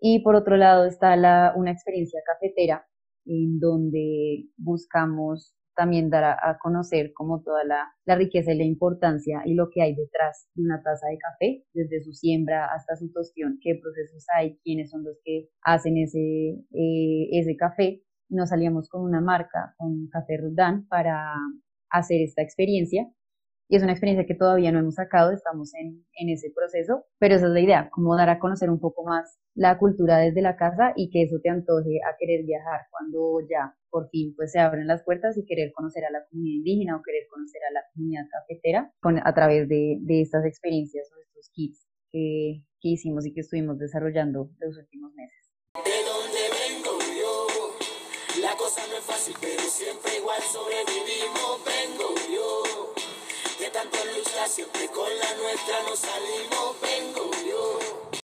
y 0.00 0.22
por 0.22 0.34
otro 0.34 0.56
lado 0.56 0.86
está 0.86 1.16
la, 1.16 1.52
una 1.56 1.70
experiencia 1.70 2.20
cafetera 2.26 2.86
en 3.26 3.60
donde 3.60 4.46
buscamos 4.56 5.54
también 5.76 6.10
dar 6.10 6.24
a, 6.24 6.58
conocer 6.58 7.12
como 7.14 7.42
toda 7.42 7.64
la, 7.64 7.88
la, 8.04 8.16
riqueza 8.16 8.52
y 8.52 8.58
la 8.58 8.64
importancia 8.64 9.42
y 9.46 9.54
lo 9.54 9.70
que 9.70 9.82
hay 9.82 9.94
detrás 9.94 10.48
de 10.54 10.62
una 10.62 10.82
taza 10.82 11.06
de 11.08 11.16
café, 11.16 11.64
desde 11.72 12.02
su 12.02 12.12
siembra 12.12 12.66
hasta 12.66 12.96
su 12.96 13.10
tostión, 13.12 13.58
qué 13.62 13.78
procesos 13.80 14.26
hay, 14.36 14.58
quiénes 14.62 14.90
son 14.90 15.04
los 15.04 15.18
que 15.24 15.48
hacen 15.62 15.96
ese, 15.96 16.18
eh, 16.18 17.28
ese 17.32 17.56
café. 17.56 18.02
Nos 18.28 18.50
salíamos 18.50 18.88
con 18.88 19.02
una 19.02 19.20
marca, 19.20 19.74
con 19.78 20.08
Café 20.08 20.36
Rudán, 20.36 20.86
para 20.88 21.34
hacer 21.88 22.20
esta 22.20 22.42
experiencia 22.42 23.10
y 23.70 23.76
es 23.76 23.84
una 23.84 23.92
experiencia 23.92 24.26
que 24.26 24.34
todavía 24.34 24.72
no 24.72 24.80
hemos 24.80 24.96
sacado, 24.96 25.30
estamos 25.30 25.72
en, 25.74 26.04
en 26.18 26.28
ese 26.28 26.50
proceso, 26.50 27.04
pero 27.20 27.36
esa 27.36 27.46
es 27.46 27.52
la 27.52 27.60
idea, 27.60 27.88
como 27.90 28.16
dar 28.16 28.28
a 28.28 28.40
conocer 28.40 28.68
un 28.68 28.80
poco 28.80 29.04
más 29.04 29.38
la 29.54 29.78
cultura 29.78 30.18
desde 30.18 30.42
la 30.42 30.56
casa 30.56 30.92
y 30.96 31.08
que 31.08 31.22
eso 31.22 31.36
te 31.40 31.50
antoje 31.50 32.00
a 32.02 32.16
querer 32.18 32.44
viajar 32.44 32.80
cuando 32.90 33.38
ya 33.48 33.76
por 33.88 34.08
fin 34.10 34.34
pues 34.34 34.50
se 34.50 34.58
abren 34.58 34.88
las 34.88 35.04
puertas 35.04 35.38
y 35.38 35.44
querer 35.44 35.70
conocer 35.72 36.04
a 36.04 36.10
la 36.10 36.24
comunidad 36.28 36.56
indígena 36.56 36.96
o 36.96 37.02
querer 37.02 37.28
conocer 37.30 37.62
a 37.70 37.72
la 37.72 37.82
comunidad 37.94 38.24
cafetera 38.32 38.92
con, 39.00 39.18
a 39.24 39.34
través 39.34 39.68
de, 39.68 39.98
de 40.00 40.20
estas 40.20 40.44
experiencias 40.44 41.08
o 41.14 41.20
estos 41.20 41.48
kits 41.52 41.86
que, 42.10 42.64
que 42.80 42.88
hicimos 42.88 43.24
y 43.24 43.32
que 43.32 43.42
estuvimos 43.42 43.78
desarrollando 43.78 44.50
los 44.58 44.78
últimos 44.78 45.14
meses. 45.14 45.48
De 45.74 46.02
dónde 46.02 46.42
vengo 46.58 46.98
yo, 47.14 48.42
la 48.42 48.56
cosa 48.56 48.82
no 48.90 48.98
es 48.98 49.04
fácil, 49.04 49.36
pero 49.40 49.62
siempre 49.62 50.18
igual 50.18 50.42
sobrevivimos, 50.42 51.62
vengo 51.64 52.14
yo 52.34 52.89
tanto 53.72 53.98
siempre 54.48 54.86
con 54.88 55.08
la 55.08 55.42
nuestra 55.42 55.82
nos 55.88 55.98
salimos, 55.98 56.76
vengo 56.82 57.30
yo. 57.46 57.78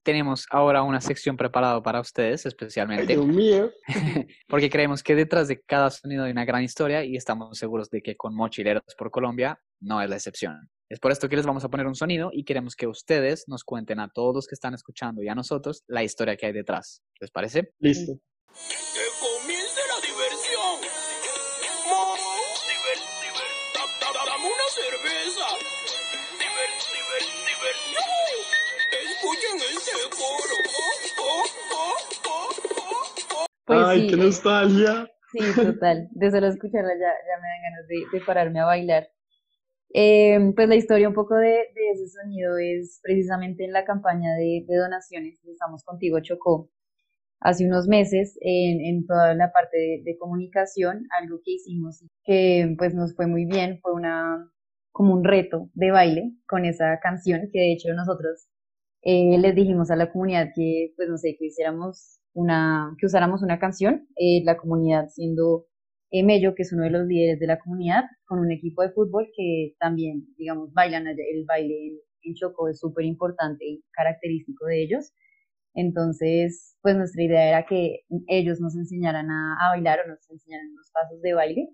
Tenemos 0.03 0.45
ahora 0.49 0.83
una 0.83 1.01
sección 1.01 1.35
preparada 1.35 1.81
para 1.81 1.99
ustedes, 1.99 2.45
especialmente. 2.45 3.07
Dios 3.07 3.25
mío. 3.25 3.71
porque 4.47 4.69
creemos 4.69 5.01
que 5.01 5.15
detrás 5.15 5.47
de 5.47 5.61
cada 5.61 5.89
sonido 5.89 6.23
hay 6.23 6.31
una 6.31 6.45
gran 6.45 6.63
historia 6.63 7.03
y 7.03 7.15
estamos 7.15 7.57
seguros 7.57 7.89
de 7.89 8.01
que 8.01 8.15
con 8.15 8.35
Mochileros 8.35 8.83
por 8.97 9.11
Colombia 9.11 9.59
no 9.79 10.01
es 10.01 10.09
la 10.09 10.15
excepción. 10.15 10.69
Es 10.89 10.99
por 10.99 11.11
esto 11.11 11.27
que 11.27 11.35
les 11.35 11.45
vamos 11.45 11.63
a 11.63 11.69
poner 11.69 11.87
un 11.87 11.95
sonido 11.95 12.29
y 12.31 12.43
queremos 12.43 12.75
que 12.75 12.87
ustedes 12.87 13.45
nos 13.47 13.63
cuenten 13.63 13.99
a 13.99 14.09
todos 14.09 14.35
los 14.35 14.47
que 14.47 14.55
están 14.55 14.73
escuchando 14.73 15.23
y 15.23 15.29
a 15.29 15.35
nosotros 15.35 15.83
la 15.87 16.03
historia 16.03 16.37
que 16.37 16.45
hay 16.45 16.53
detrás. 16.53 17.01
¿Les 17.19 17.31
parece? 17.31 17.73
Listo. 17.79 18.13
Pues 33.65 33.79
Ay, 33.83 34.01
sí, 34.01 34.07
qué 34.07 34.17
nostalgia. 34.17 35.07
Sí, 35.31 35.39
total. 35.61 36.07
De 36.11 36.31
solo 36.31 36.47
escucharla 36.47 36.93
ya, 36.93 36.99
ya 37.07 37.41
me 37.41 37.47
dan 37.47 37.61
ganas 37.63 37.87
de, 37.87 38.19
de 38.19 38.25
pararme 38.25 38.59
a 38.59 38.65
bailar. 38.65 39.09
Eh, 39.93 40.39
pues 40.55 40.67
la 40.69 40.75
historia 40.75 41.09
un 41.09 41.15
poco 41.15 41.35
de, 41.35 41.49
de 41.49 41.91
ese 41.93 42.07
sonido 42.09 42.57
es 42.57 42.99
precisamente 43.03 43.65
en 43.65 43.73
la 43.73 43.85
campaña 43.85 44.33
de, 44.35 44.65
de 44.67 44.77
donaciones 44.77 45.41
de 45.43 45.51
Estamos 45.53 45.83
Contigo 45.83 46.19
Chocó. 46.21 46.69
Hace 47.41 47.65
unos 47.67 47.87
meses, 47.87 48.37
en, 48.41 48.81
en 48.81 49.05
toda 49.07 49.35
la 49.35 49.51
parte 49.51 49.77
de, 49.77 50.01
de 50.03 50.17
comunicación, 50.17 51.07
algo 51.19 51.39
que 51.45 51.53
hicimos 51.53 52.03
que 52.25 52.75
pues 52.77 52.93
nos 52.95 53.15
fue 53.15 53.27
muy 53.27 53.45
bien, 53.45 53.79
fue 53.81 53.93
una, 53.93 54.49
como 54.91 55.13
un 55.13 55.23
reto 55.23 55.69
de 55.73 55.91
baile 55.91 56.33
con 56.47 56.65
esa 56.65 56.99
canción, 57.01 57.49
que 57.51 57.59
de 57.59 57.73
hecho 57.73 57.93
nosotros 57.93 58.47
eh, 59.03 59.37
les 59.39 59.55
dijimos 59.55 59.91
a 59.91 59.97
la 59.97 60.11
comunidad 60.11 60.49
que, 60.55 60.93
pues 60.95 61.09
no 61.09 61.17
sé, 61.17 61.35
que 61.37 61.47
hiciéramos 61.47 62.19
una, 62.33 62.95
que 62.99 63.05
usáramos 63.05 63.41
una 63.43 63.59
canción, 63.59 64.07
eh, 64.15 64.43
la 64.43 64.57
comunidad 64.57 65.07
siendo 65.09 65.67
eh, 66.11 66.23
Mello, 66.23 66.53
que 66.55 66.63
es 66.63 66.73
uno 66.73 66.83
de 66.83 66.91
los 66.91 67.07
líderes 67.07 67.39
de 67.39 67.47
la 67.47 67.59
comunidad, 67.59 68.03
con 68.25 68.39
un 68.39 68.51
equipo 68.51 68.83
de 68.83 68.91
fútbol 68.91 69.29
que 69.35 69.75
también, 69.79 70.27
digamos, 70.37 70.71
bailan 70.73 71.07
el 71.07 71.45
baile 71.47 71.99
en, 72.23 72.35
Chocó 72.35 72.69
es 72.69 72.79
súper 72.79 73.05
importante 73.05 73.65
y 73.65 73.83
característico 73.91 74.65
de 74.67 74.83
ellos. 74.83 75.11
Entonces, 75.73 76.77
pues 76.81 76.95
nuestra 76.95 77.23
idea 77.23 77.49
era 77.49 77.65
que 77.65 78.01
ellos 78.27 78.61
nos 78.61 78.75
enseñaran 78.75 79.29
a, 79.31 79.55
a 79.65 79.69
bailar 79.71 79.99
o 80.05 80.07
nos 80.07 80.29
enseñaran 80.29 80.73
los 80.75 80.89
pasos 80.91 81.21
de 81.21 81.33
baile 81.33 81.69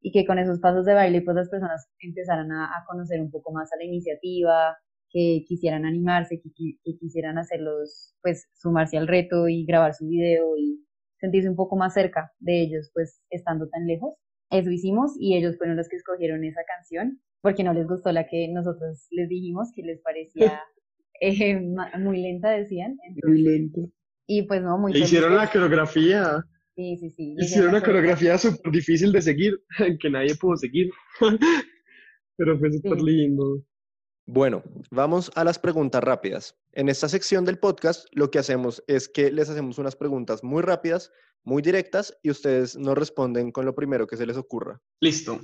y 0.00 0.12
que 0.12 0.26
con 0.26 0.38
esos 0.38 0.60
pasos 0.60 0.84
de 0.86 0.94
baile 0.94 1.22
pues 1.22 1.36
las 1.36 1.48
personas 1.48 1.88
empezaran 2.00 2.50
a, 2.52 2.66
a 2.66 2.84
conocer 2.86 3.20
un 3.20 3.30
poco 3.30 3.52
más 3.52 3.72
a 3.72 3.76
la 3.76 3.84
iniciativa, 3.84 4.76
que 5.14 5.44
quisieran 5.46 5.84
animarse, 5.86 6.40
que, 6.42 6.50
que, 6.84 6.98
quisieran 6.98 7.38
hacerlos, 7.38 8.16
pues 8.20 8.48
sumarse 8.54 8.98
al 8.98 9.06
reto 9.06 9.46
y 9.48 9.64
grabar 9.64 9.94
su 9.94 10.08
video 10.08 10.56
y 10.58 10.84
sentirse 11.20 11.48
un 11.48 11.54
poco 11.54 11.76
más 11.76 11.94
cerca 11.94 12.32
de 12.40 12.62
ellos, 12.62 12.90
pues 12.92 13.22
estando 13.30 13.68
tan 13.68 13.86
lejos. 13.86 14.14
Eso 14.50 14.70
hicimos 14.72 15.12
y 15.20 15.36
ellos 15.36 15.56
fueron 15.56 15.76
los 15.76 15.88
que 15.88 15.96
escogieron 15.96 16.42
esa 16.44 16.62
canción 16.66 17.20
porque 17.42 17.62
no 17.62 17.72
les 17.72 17.86
gustó 17.86 18.10
la 18.10 18.26
que 18.26 18.48
nosotros 18.52 19.06
les 19.12 19.28
dijimos 19.28 19.68
que 19.72 19.82
les 19.82 20.00
parecía 20.00 20.60
eh, 21.20 21.60
muy 22.00 22.20
lenta, 22.20 22.50
decían. 22.50 22.96
Entonces, 23.06 23.30
Muy 23.30 23.42
lento. 23.42 23.80
y 24.26 24.42
pues 24.42 24.62
no, 24.62 24.78
muy 24.78 24.96
hicieron 24.96 25.36
la 25.36 25.48
coreografía. 25.48 26.44
Sí, 26.74 26.96
sí, 26.96 27.10
sí. 27.10 27.36
Hicieron 27.38 27.68
una 27.70 27.82
coreografía 27.82 28.36
súper 28.36 28.72
difícil 28.72 29.12
de 29.12 29.22
seguir, 29.22 29.54
que 30.00 30.10
nadie 30.10 30.34
pudo 30.34 30.56
seguir. 30.56 30.90
Pero 32.36 32.58
fue 32.58 32.72
súper 32.72 32.98
Sí. 32.98 33.04
lindo. 33.06 33.62
Bueno, 34.26 34.62
vamos 34.90 35.30
a 35.34 35.44
las 35.44 35.58
preguntas 35.58 36.02
rápidas. 36.02 36.56
En 36.72 36.88
esta 36.88 37.10
sección 37.10 37.44
del 37.44 37.58
podcast 37.58 38.06
lo 38.12 38.30
que 38.30 38.38
hacemos 38.38 38.82
es 38.86 39.06
que 39.06 39.30
les 39.30 39.50
hacemos 39.50 39.76
unas 39.76 39.96
preguntas 39.96 40.42
muy 40.42 40.62
rápidas, 40.62 41.12
muy 41.42 41.60
directas 41.60 42.16
y 42.22 42.30
ustedes 42.30 42.74
nos 42.74 42.96
responden 42.96 43.52
con 43.52 43.66
lo 43.66 43.74
primero 43.74 44.06
que 44.06 44.16
se 44.16 44.24
les 44.24 44.38
ocurra. 44.38 44.80
Listo. 45.00 45.40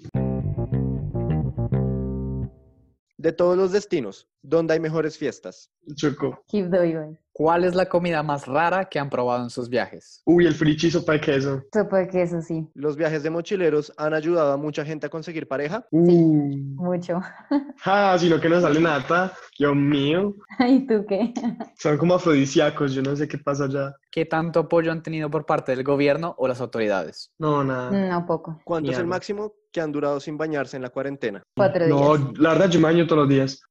De 3.18 3.32
todos 3.32 3.54
los 3.54 3.70
destinos, 3.70 4.30
¿dónde 4.42 4.74
hay 4.74 4.80
mejores 4.80 5.16
fiestas? 5.18 5.70
Choco. 5.96 6.42
Keep 6.48 6.70
the 6.70 6.92
going. 6.92 7.16
¿Cuál 7.32 7.64
es 7.64 7.74
la 7.74 7.86
comida 7.86 8.22
más 8.22 8.46
rara 8.46 8.84
que 8.84 8.98
han 8.98 9.08
probado 9.08 9.42
en 9.42 9.50
sus 9.50 9.68
viajes? 9.70 10.20
Uy, 10.26 10.46
el 10.46 10.54
frichi 10.54 10.90
sopa 10.90 11.12
de 11.12 11.20
queso. 11.20 11.62
Sopa 11.72 11.98
de 11.98 12.08
queso, 12.08 12.42
sí, 12.42 12.68
¿Los 12.74 12.96
viajes 12.96 13.22
de 13.22 13.30
mochileros 13.30 13.92
han 13.96 14.12
ayudado 14.12 14.52
a 14.52 14.56
mucha 14.56 14.84
gente 14.84 15.06
a 15.06 15.08
conseguir 15.08 15.48
pareja? 15.48 15.86
Uh. 15.90 16.56
mucho. 16.76 17.20
Ah, 17.82 18.14
sino 18.18 18.38
que 18.38 18.48
no 18.50 18.60
sale 18.60 18.78
nada. 18.78 19.32
Dios 19.58 19.74
mío. 19.74 20.34
¿Y 20.58 20.86
tú 20.86 21.06
qué? 21.08 21.32
Son 21.78 21.96
como 21.96 22.14
afrodisíacos, 22.14 22.92
yo 22.92 23.00
no 23.00 23.16
sé 23.16 23.26
qué 23.26 23.38
pasa 23.38 23.64
allá. 23.64 23.94
¿Qué 24.10 24.26
tanto 24.26 24.60
apoyo 24.60 24.92
han 24.92 25.02
tenido 25.02 25.30
por 25.30 25.46
parte 25.46 25.74
del 25.74 25.82
gobierno 25.82 26.34
o 26.36 26.46
las 26.46 26.60
autoridades? 26.60 27.32
No, 27.38 27.64
nada. 27.64 27.90
No, 27.90 28.26
poco. 28.26 28.60
¿Cuánto 28.64 28.90
es 28.90 28.98
el 28.98 29.06
máximo 29.06 29.54
que 29.72 29.80
han 29.80 29.92
durado 29.92 30.20
sin 30.20 30.36
bañarse 30.36 30.76
en 30.76 30.82
la 30.82 30.90
cuarentena? 30.90 31.42
Cuatro 31.56 31.86
días. 31.86 31.98
No, 31.98 32.32
la 32.36 32.50
verdad 32.50 32.68
yo 32.68 32.80
me 32.80 32.88
baño 32.88 33.06
todos 33.06 33.20
los 33.22 33.28
días. 33.28 33.62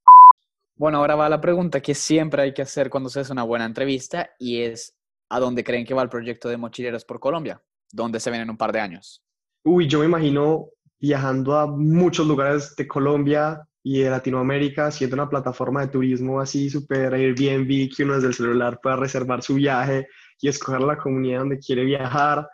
Bueno, 0.79 0.99
ahora 0.99 1.15
va 1.15 1.27
la 1.27 1.41
pregunta 1.41 1.81
que 1.81 1.93
siempre 1.93 2.41
hay 2.41 2.53
que 2.53 2.61
hacer 2.61 2.89
cuando 2.89 3.09
se 3.09 3.19
hace 3.19 3.33
una 3.33 3.43
buena 3.43 3.65
entrevista 3.65 4.29
y 4.39 4.61
es 4.61 4.97
¿a 5.27 5.37
dónde 5.41 5.61
creen 5.61 5.85
que 5.85 5.93
va 5.93 6.01
el 6.03 6.07
proyecto 6.07 6.47
de 6.47 6.55
Mochileros 6.55 7.03
por 7.03 7.19
Colombia? 7.19 7.61
¿Dónde 7.91 8.21
se 8.21 8.31
ven 8.31 8.39
en 8.39 8.49
un 8.49 8.55
par 8.55 8.71
de 8.71 8.79
años? 8.79 9.21
Uy, 9.65 9.89
yo 9.89 9.99
me 9.99 10.05
imagino 10.05 10.69
viajando 10.97 11.57
a 11.57 11.67
muchos 11.67 12.25
lugares 12.25 12.77
de 12.77 12.87
Colombia 12.87 13.61
y 13.83 14.03
de 14.03 14.09
Latinoamérica, 14.09 14.85
haciendo 14.87 15.17
una 15.17 15.27
plataforma 15.27 15.81
de 15.81 15.89
turismo 15.89 16.39
así 16.39 16.69
súper 16.69 17.13
Airbnb, 17.13 17.93
que 17.93 18.05
uno 18.05 18.13
desde 18.15 18.27
el 18.27 18.33
celular 18.35 18.79
pueda 18.81 18.95
reservar 18.95 19.43
su 19.43 19.55
viaje 19.55 20.07
y 20.39 20.47
escoger 20.47 20.79
la 20.79 20.97
comunidad 20.97 21.39
donde 21.39 21.59
quiere 21.59 21.83
viajar. 21.83 22.47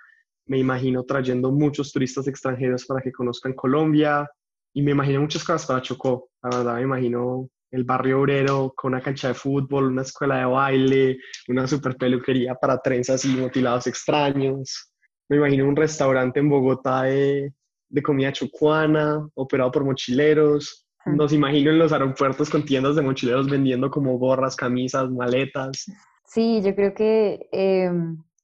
Me 0.48 0.58
imagino 0.58 1.04
trayendo 1.04 1.52
muchos 1.52 1.92
turistas 1.92 2.28
extranjeros 2.28 2.88
para 2.88 3.02
que 3.02 3.12
conozcan 3.12 3.54
Colombia 3.54 4.28
y 4.74 4.82
me 4.82 4.94
imagino 4.94 5.22
muchas 5.22 5.44
cosas 5.44 5.68
para 5.68 5.84
Chocó. 5.84 6.32
La 6.42 6.58
verdad, 6.58 6.76
me 6.78 6.82
imagino 6.82 7.52
el 7.72 7.84
barrio 7.84 8.22
obrero 8.22 8.74
con 8.76 8.94
una 8.94 9.02
cancha 9.02 9.30
de 9.30 9.34
fútbol, 9.34 9.88
una 9.88 10.04
escuela 10.04 10.38
de 10.38 10.46
baile, 10.46 11.18
una 11.50 11.68
super 11.68 11.96
peluquería 11.98 12.56
para 12.56 12.78
trenzas 12.80 13.26
y 13.26 13.30
motilados 13.36 13.88
extraños. 13.88 14.92
Me 15.30 15.38
imagino 15.38 15.68
un 15.68 15.76
restaurante 15.76 16.40
en 16.40 16.50
Bogotá 16.50 17.04
de, 17.04 17.54
de 17.90 18.04
comida 18.04 18.32
chocuana, 18.32 19.28
operado 19.34 19.72
por 19.72 19.84
mochileros. 19.84 20.88
Mm. 21.06 21.16
Nos 21.18 21.34
imagino 21.34 21.72
en 21.72 21.80
los 21.80 21.92
aeropuertos 21.92 22.50
con 22.50 22.64
tiendas 22.66 22.96
de 22.96 23.02
mochileros 23.02 23.50
vendiendo 23.50 23.90
como 23.90 24.18
gorras, 24.18 24.56
camisas, 24.56 25.10
maletas. 25.10 25.86
Sí, 26.28 26.62
yo 26.64 26.76
creo 26.76 26.94
que 26.94 27.50
eh, 27.52 27.92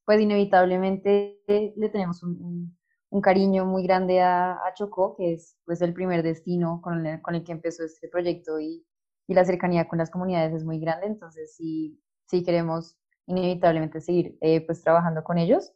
pues 0.06 0.20
inevitablemente 0.22 1.40
le 1.48 1.90
tenemos 1.90 2.22
un, 2.24 2.32
un- 2.42 2.78
un 3.14 3.20
cariño 3.20 3.66
muy 3.66 3.84
grande 3.84 4.22
a, 4.22 4.54
a 4.54 4.74
Chocó, 4.74 5.18
que 5.18 5.34
es 5.34 5.58
pues 5.66 5.82
el 5.82 5.94
primer 5.94 6.24
destino 6.24 6.80
con 6.82 7.06
el, 7.06 7.22
con 7.22 7.36
el 7.36 7.44
que 7.44 7.52
empezó 7.52 7.84
este 7.84 8.08
proyecto 8.08 8.58
y, 8.58 8.86
y 9.32 9.34
la 9.34 9.46
cercanía 9.46 9.88
con 9.88 9.98
las 9.98 10.10
comunidades 10.12 10.54
es 10.54 10.66
muy 10.66 10.78
grande, 10.78 11.08
entonces 11.08 11.56
sí, 11.56 11.98
sí 12.28 12.44
queremos 12.44 12.98
inevitablemente 13.28 14.02
seguir 14.02 14.38
eh, 14.42 14.60
pues 14.66 14.84
trabajando 14.84 15.24
con 15.24 15.38
ellos 15.38 15.72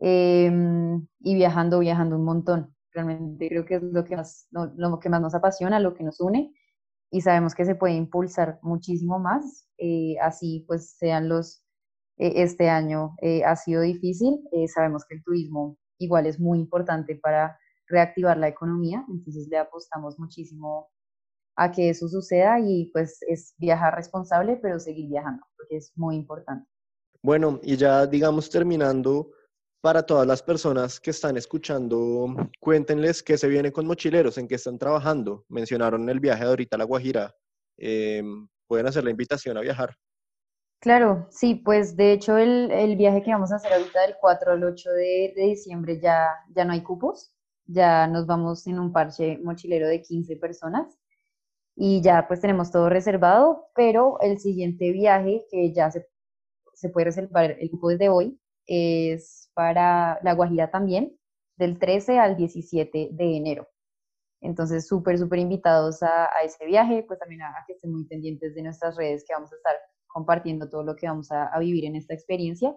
em, 0.00 1.06
y 1.20 1.34
viajando, 1.36 1.78
viajando 1.78 2.16
un 2.16 2.24
montón. 2.24 2.74
Realmente 2.92 3.48
creo 3.48 3.64
que 3.64 3.76
es 3.76 3.82
lo 3.84 4.04
que 4.04 4.16
más, 4.16 4.48
lo, 4.50 4.66
lo 4.76 4.98
que 4.98 5.08
más 5.08 5.20
nos 5.20 5.34
apasiona, 5.36 5.78
lo 5.78 5.94
que 5.94 6.02
nos 6.02 6.20
une 6.20 6.52
y 7.10 7.20
sabemos 7.20 7.54
que 7.54 7.64
se 7.64 7.76
puede 7.76 7.94
impulsar 7.94 8.58
muchísimo 8.62 9.20
más, 9.20 9.68
eh, 9.78 10.16
así 10.20 10.64
pues 10.66 10.96
sean 10.98 11.28
los, 11.28 11.62
eh, 12.16 12.42
este 12.42 12.68
año 12.68 13.14
eh, 13.22 13.44
ha 13.44 13.54
sido 13.54 13.82
difícil, 13.82 14.40
eh, 14.50 14.66
sabemos 14.66 15.04
que 15.06 15.14
el 15.14 15.22
turismo 15.22 15.78
igual 15.98 16.26
es 16.26 16.40
muy 16.40 16.58
importante 16.58 17.14
para 17.14 17.56
reactivar 17.86 18.36
la 18.38 18.48
economía, 18.48 19.04
entonces 19.08 19.46
le 19.48 19.58
apostamos 19.58 20.18
muchísimo 20.18 20.90
a 21.58 21.72
que 21.72 21.90
eso 21.90 22.08
suceda 22.08 22.60
y 22.60 22.86
pues 22.92 23.18
es 23.26 23.52
viajar 23.58 23.94
responsable, 23.96 24.56
pero 24.62 24.78
seguir 24.78 25.08
viajando, 25.08 25.44
porque 25.56 25.76
es 25.76 25.92
muy 25.96 26.14
importante. 26.14 26.68
Bueno, 27.20 27.58
y 27.64 27.76
ya 27.76 28.06
digamos 28.06 28.48
terminando, 28.48 29.32
para 29.80 30.04
todas 30.04 30.24
las 30.24 30.40
personas 30.40 31.00
que 31.00 31.10
están 31.10 31.36
escuchando, 31.36 32.28
cuéntenles 32.60 33.24
qué 33.24 33.36
se 33.36 33.48
viene 33.48 33.72
con 33.72 33.86
Mochileros, 33.86 34.38
en 34.38 34.46
qué 34.46 34.54
están 34.54 34.78
trabajando. 34.78 35.44
Mencionaron 35.48 36.08
el 36.08 36.20
viaje 36.20 36.44
de 36.44 36.50
ahorita 36.50 36.76
a 36.76 36.78
La 36.78 36.84
Guajira. 36.84 37.34
eh, 37.76 38.22
pueden 38.68 38.86
hacer 38.86 39.02
la 39.02 39.10
invitación 39.10 39.56
a 39.56 39.60
viajar. 39.62 39.96
Claro, 40.80 41.26
sí, 41.30 41.56
pues 41.56 41.96
de 41.96 42.12
hecho 42.12 42.36
el, 42.36 42.70
el 42.70 42.96
viaje 42.96 43.22
que 43.22 43.32
vamos 43.32 43.50
a 43.50 43.56
hacer 43.56 43.72
ahorita 43.72 44.02
del 44.02 44.14
4 44.20 44.52
al 44.52 44.62
8 44.62 44.90
de, 44.90 45.32
de 45.34 45.42
diciembre 45.42 45.98
ya, 46.00 46.28
ya 46.54 46.64
no 46.64 46.72
hay 46.72 46.82
cupos, 46.82 47.32
ya 47.64 48.06
nos 48.06 48.26
vamos 48.26 48.64
en 48.68 48.78
un 48.78 48.92
parche 48.92 49.38
mochilero 49.38 49.88
de 49.88 50.02
15 50.02 50.36
personas 50.36 50.98
y 51.80 52.02
ya 52.02 52.26
pues 52.26 52.40
tenemos 52.40 52.72
todo 52.72 52.88
reservado, 52.88 53.68
pero 53.74 54.18
el 54.20 54.38
siguiente 54.40 54.90
viaje 54.90 55.46
que 55.48 55.72
ya 55.72 55.92
se, 55.92 56.08
se 56.74 56.88
puede 56.88 57.06
reservar 57.06 57.52
el 57.52 57.70
cupo 57.70 57.90
desde 57.90 58.08
hoy 58.08 58.40
es 58.66 59.48
para 59.54 60.18
La 60.24 60.34
Guajira 60.34 60.72
también, 60.72 61.16
del 61.56 61.78
13 61.78 62.18
al 62.18 62.36
17 62.36 63.10
de 63.12 63.36
enero. 63.36 63.68
Entonces, 64.40 64.88
súper, 64.88 65.18
súper 65.18 65.38
invitados 65.38 66.02
a, 66.02 66.24
a 66.24 66.42
ese 66.44 66.66
viaje, 66.66 67.04
pues 67.06 67.20
también 67.20 67.42
a, 67.42 67.50
a 67.50 67.64
que 67.64 67.74
estén 67.74 67.92
muy 67.92 68.06
pendientes 68.06 68.56
de 68.56 68.62
nuestras 68.62 68.96
redes 68.96 69.24
que 69.26 69.34
vamos 69.34 69.52
a 69.52 69.56
estar 69.56 69.76
compartiendo 70.08 70.68
todo 70.68 70.82
lo 70.82 70.96
que 70.96 71.06
vamos 71.06 71.30
a, 71.30 71.46
a 71.46 71.60
vivir 71.60 71.84
en 71.84 71.94
esta 71.94 72.12
experiencia. 72.12 72.74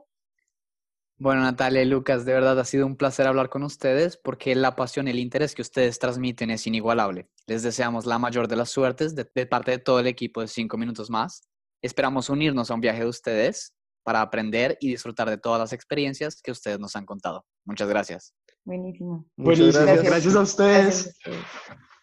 Bueno, 1.21 1.41
Natalia 1.41 1.83
y 1.83 1.85
Lucas, 1.85 2.25
de 2.25 2.33
verdad 2.33 2.59
ha 2.59 2.65
sido 2.65 2.87
un 2.87 2.95
placer 2.95 3.27
hablar 3.27 3.49
con 3.49 3.61
ustedes 3.61 4.17
porque 4.17 4.55
la 4.55 4.75
pasión 4.75 5.07
y 5.07 5.11
el 5.11 5.19
interés 5.19 5.53
que 5.53 5.61
ustedes 5.61 5.99
transmiten 5.99 6.49
es 6.49 6.65
inigualable. 6.65 7.29
Les 7.45 7.61
deseamos 7.61 8.07
la 8.07 8.17
mayor 8.17 8.47
de 8.47 8.55
las 8.55 8.71
suertes 8.71 9.13
de, 9.13 9.29
de 9.35 9.45
parte 9.45 9.69
de 9.69 9.77
todo 9.77 9.99
el 9.99 10.07
equipo 10.07 10.41
de 10.41 10.47
Cinco 10.47 10.79
Minutos 10.79 11.11
Más. 11.11 11.47
Esperamos 11.83 12.31
unirnos 12.31 12.71
a 12.71 12.73
un 12.73 12.81
viaje 12.81 13.01
de 13.01 13.05
ustedes 13.05 13.75
para 14.01 14.21
aprender 14.21 14.79
y 14.81 14.89
disfrutar 14.89 15.29
de 15.29 15.37
todas 15.37 15.59
las 15.59 15.73
experiencias 15.73 16.41
que 16.41 16.49
ustedes 16.49 16.79
nos 16.79 16.95
han 16.95 17.05
contado. 17.05 17.45
Muchas 17.65 17.87
gracias. 17.87 18.33
Buenísimo. 18.65 19.27
Muchas 19.37 19.59
Buenísimo, 19.59 19.85
gracias. 19.85 20.03
gracias 20.03 20.35
a 20.35 20.41
ustedes. 20.41 20.73
Gracias 20.73 21.05
a 21.05 21.29
ustedes. 21.29 21.45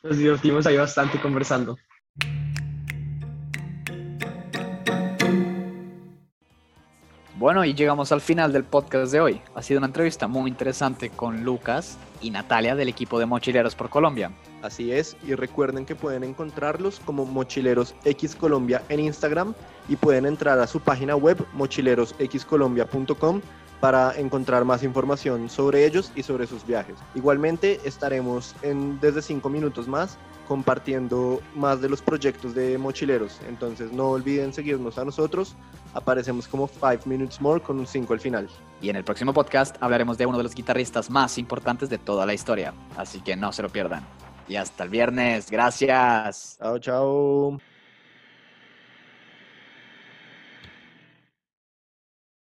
Nos 0.04 0.18
divertimos 0.18 0.66
ahí 0.68 0.76
bastante 0.76 1.20
conversando. 1.20 1.76
Bueno, 7.38 7.64
y 7.64 7.72
llegamos 7.72 8.10
al 8.10 8.20
final 8.20 8.52
del 8.52 8.64
podcast 8.64 9.12
de 9.12 9.20
hoy. 9.20 9.40
Ha 9.54 9.62
sido 9.62 9.78
una 9.78 9.86
entrevista 9.86 10.26
muy 10.26 10.50
interesante 10.50 11.08
con 11.08 11.44
Lucas 11.44 11.96
y 12.20 12.32
Natalia 12.32 12.74
del 12.74 12.88
equipo 12.88 13.20
de 13.20 13.26
Mochileros 13.26 13.76
por 13.76 13.90
Colombia. 13.90 14.32
Así 14.60 14.90
es, 14.90 15.16
y 15.24 15.36
recuerden 15.36 15.86
que 15.86 15.94
pueden 15.94 16.24
encontrarlos 16.24 16.98
como 16.98 17.24
Mochileros 17.26 17.94
X 18.04 18.34
Colombia 18.34 18.82
en 18.88 18.98
Instagram 18.98 19.54
y 19.88 19.94
pueden 19.94 20.26
entrar 20.26 20.58
a 20.58 20.66
su 20.66 20.80
página 20.80 21.14
web 21.14 21.46
mochilerosxcolombia.com 21.52 23.40
para 23.80 24.18
encontrar 24.18 24.64
más 24.64 24.82
información 24.82 25.48
sobre 25.48 25.86
ellos 25.86 26.10
y 26.16 26.24
sobre 26.24 26.48
sus 26.48 26.66
viajes. 26.66 26.96
Igualmente 27.14 27.78
estaremos 27.84 28.56
en 28.62 28.98
desde 28.98 29.22
5 29.22 29.48
minutos 29.48 29.86
más 29.86 30.18
compartiendo 30.48 31.40
más 31.54 31.80
de 31.82 31.90
los 31.90 32.00
proyectos 32.00 32.54
de 32.54 32.78
mochileros. 32.78 33.38
Entonces 33.46 33.92
no 33.92 34.08
olviden 34.08 34.54
seguirnos 34.54 34.98
a 34.98 35.04
nosotros. 35.04 35.54
Aparecemos 35.98 36.46
como 36.46 36.68
5 36.68 37.06
Minutes 37.06 37.40
More 37.40 37.60
con 37.60 37.78
un 37.78 37.86
5 37.86 38.12
al 38.12 38.20
final. 38.20 38.48
Y 38.80 38.88
en 38.88 38.96
el 38.96 39.04
próximo 39.04 39.32
podcast 39.32 39.76
hablaremos 39.80 40.16
de 40.16 40.26
uno 40.26 40.38
de 40.38 40.44
los 40.44 40.54
guitarristas 40.54 41.10
más 41.10 41.38
importantes 41.38 41.90
de 41.90 41.98
toda 41.98 42.24
la 42.24 42.34
historia. 42.34 42.72
Así 42.96 43.20
que 43.20 43.34
no 43.34 43.52
se 43.52 43.62
lo 43.62 43.68
pierdan. 43.68 44.06
Y 44.46 44.56
hasta 44.56 44.84
el 44.84 44.90
viernes. 44.90 45.50
Gracias. 45.50 46.56
Chao, 46.58 46.78
chao. 46.78 47.77